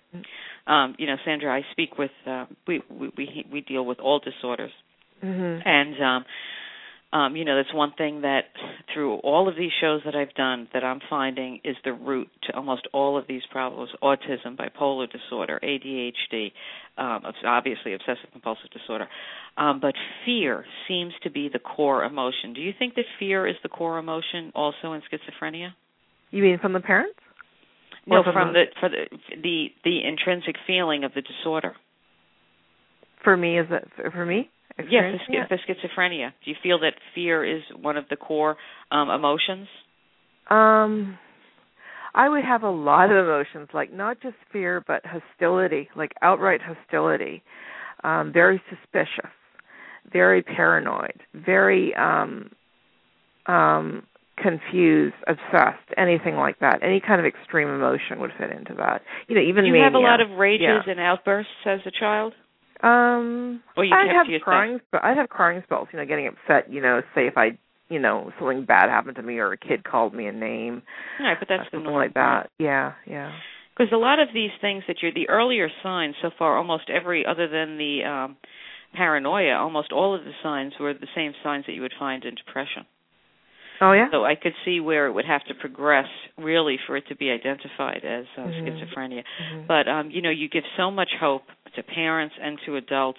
[0.66, 4.72] um you know sandra i speak with uh, we we we deal with all disorders
[5.22, 5.68] mm-hmm.
[5.68, 6.24] and um
[7.12, 8.44] um, you know, that's one thing that
[8.92, 12.56] through all of these shows that I've done that I'm finding is the root to
[12.56, 16.52] almost all of these problems: autism, bipolar disorder, ADHD,
[16.96, 19.08] um, obviously obsessive compulsive disorder.
[19.58, 19.94] Um, but
[20.24, 22.54] fear seems to be the core emotion.
[22.54, 25.74] Do you think that fear is the core emotion also in schizophrenia?
[26.30, 27.18] You mean from the parents?
[28.06, 29.04] No, from, from the, the for the
[29.42, 31.74] the the intrinsic feeling of the disorder.
[33.22, 34.50] For me, is it for me?
[34.78, 36.32] Yes, yeah, for, for schizophrenia.
[36.44, 38.56] Do you feel that fear is one of the core
[38.90, 39.68] um, emotions?
[40.50, 41.18] Um,
[42.14, 46.60] I would have a lot of emotions, like not just fear, but hostility, like outright
[46.62, 47.42] hostility.
[48.04, 49.30] Um, very suspicious,
[50.12, 52.50] very paranoid, very um,
[53.46, 54.02] um,
[54.42, 56.80] confused, obsessed, anything like that.
[56.82, 59.02] Any kind of extreme emotion would fit into that.
[59.28, 59.84] You know, even you mania.
[59.84, 60.90] have a lot of rages yeah.
[60.90, 62.34] and outbursts as a child.
[62.82, 64.80] Um, well, you I'd have crying.
[64.90, 65.88] But I'd have crying spells.
[65.92, 66.72] You know, getting upset.
[66.72, 69.84] You know, say if I, you know, something bad happened to me or a kid
[69.84, 70.82] called me a name.
[71.20, 72.02] Right, but that's uh, the something norm.
[72.02, 72.50] like that.
[72.58, 73.32] Yeah, yeah.
[73.76, 77.24] Because a lot of these things that you're the earlier signs so far, almost every
[77.24, 78.36] other than the um
[78.94, 82.34] paranoia, almost all of the signs were the same signs that you would find in
[82.34, 82.84] depression.
[83.82, 84.06] Oh yeah.
[84.12, 86.06] So I could see where it would have to progress
[86.38, 88.66] really for it to be identified as uh, mm-hmm.
[88.66, 89.22] schizophrenia.
[89.42, 89.66] Mm-hmm.
[89.66, 91.42] But um, you know, you give so much hope
[91.74, 93.18] to parents and to adults.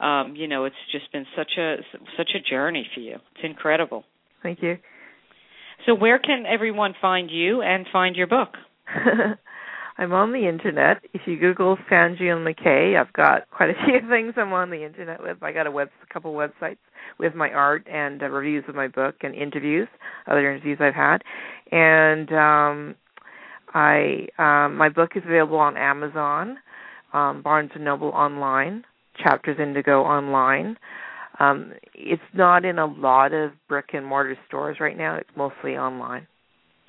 [0.00, 1.76] Um, you know, it's just been such a
[2.18, 3.14] such a journey for you.
[3.14, 4.04] It's incredible.
[4.42, 4.76] Thank you.
[5.86, 8.50] So where can everyone find you and find your book?
[9.96, 11.04] I'm on the internet.
[11.12, 15.22] If you Google Sandra MacKay, I've got quite a few things I'm on the internet
[15.22, 15.42] with.
[15.42, 16.78] I got a web, a couple websites
[17.18, 19.88] with my art and uh, reviews of my book and interviews,
[20.26, 21.18] other interviews I've had,
[21.70, 22.94] and um,
[23.72, 26.56] I um, my book is available on Amazon,
[27.12, 28.84] um, Barnes and Noble online,
[29.22, 30.76] Chapters Indigo online.
[31.38, 35.16] Um, it's not in a lot of brick and mortar stores right now.
[35.16, 36.26] It's mostly online.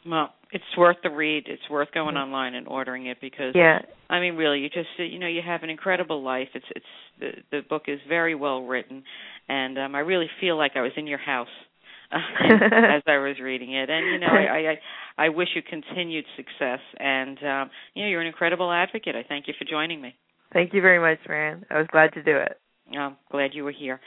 [0.08, 1.45] Well, it's worth the read.
[1.47, 2.18] It's worth going mm-hmm.
[2.18, 3.80] online and ordering it because yeah.
[4.10, 6.49] I mean, really, you just you know you have an incredible life.
[6.53, 6.86] It's it's
[7.20, 9.03] the the book is very well written,
[9.49, 11.47] and um I really feel like I was in your house
[12.12, 13.89] as I was reading it.
[13.89, 14.78] And you know, I
[15.18, 19.16] I I wish you continued success, and um you know, you're an incredible advocate.
[19.16, 20.16] I thank you for joining me.
[20.53, 21.66] Thank you very much, Marianne.
[21.70, 22.60] I was glad to do it.
[22.97, 23.99] I'm glad you were here.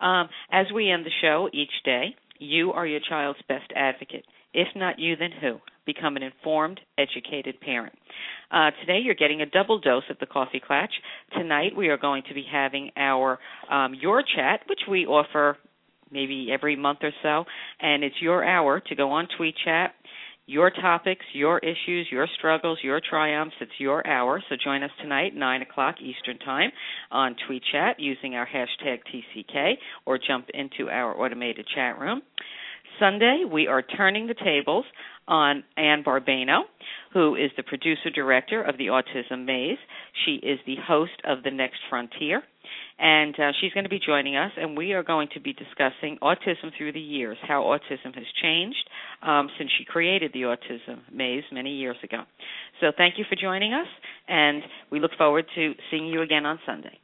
[0.00, 4.24] Um, as we end the show each day, you are your child's best advocate.
[4.54, 5.58] If not you, then who?
[5.84, 7.94] Become an informed, educated parent.
[8.50, 10.92] Uh, today, you're getting a double dose of the Coffee Klatch.
[11.36, 13.38] Tonight, we are going to be having our
[13.70, 15.58] um, Your Chat, which we offer
[16.10, 17.44] maybe every month or so,
[17.80, 19.94] and it's your hour to go on Tweet Chat
[20.46, 23.54] your topics, your issues, your struggles, your triumphs.
[23.60, 24.42] It's your hour.
[24.48, 26.70] So join us tonight, 9 o'clock Eastern Time,
[27.10, 29.74] on Tweet Chat using our hashtag TCK
[30.04, 32.22] or jump into our automated chat room.
[32.98, 34.84] Sunday, we are turning the tables
[35.26, 36.62] on Anne Barbano,
[37.12, 39.78] who is the producer director of the Autism Maze.
[40.24, 42.42] She is the host of The Next Frontier
[42.98, 46.18] and uh, she's going to be joining us, and we are going to be discussing
[46.22, 48.88] autism through the years, how autism has changed
[49.22, 52.22] um, since she created the Autism Maze many years ago.
[52.80, 53.88] So thank you for joining us,
[54.28, 56.98] and we look forward to seeing you again on Sunday.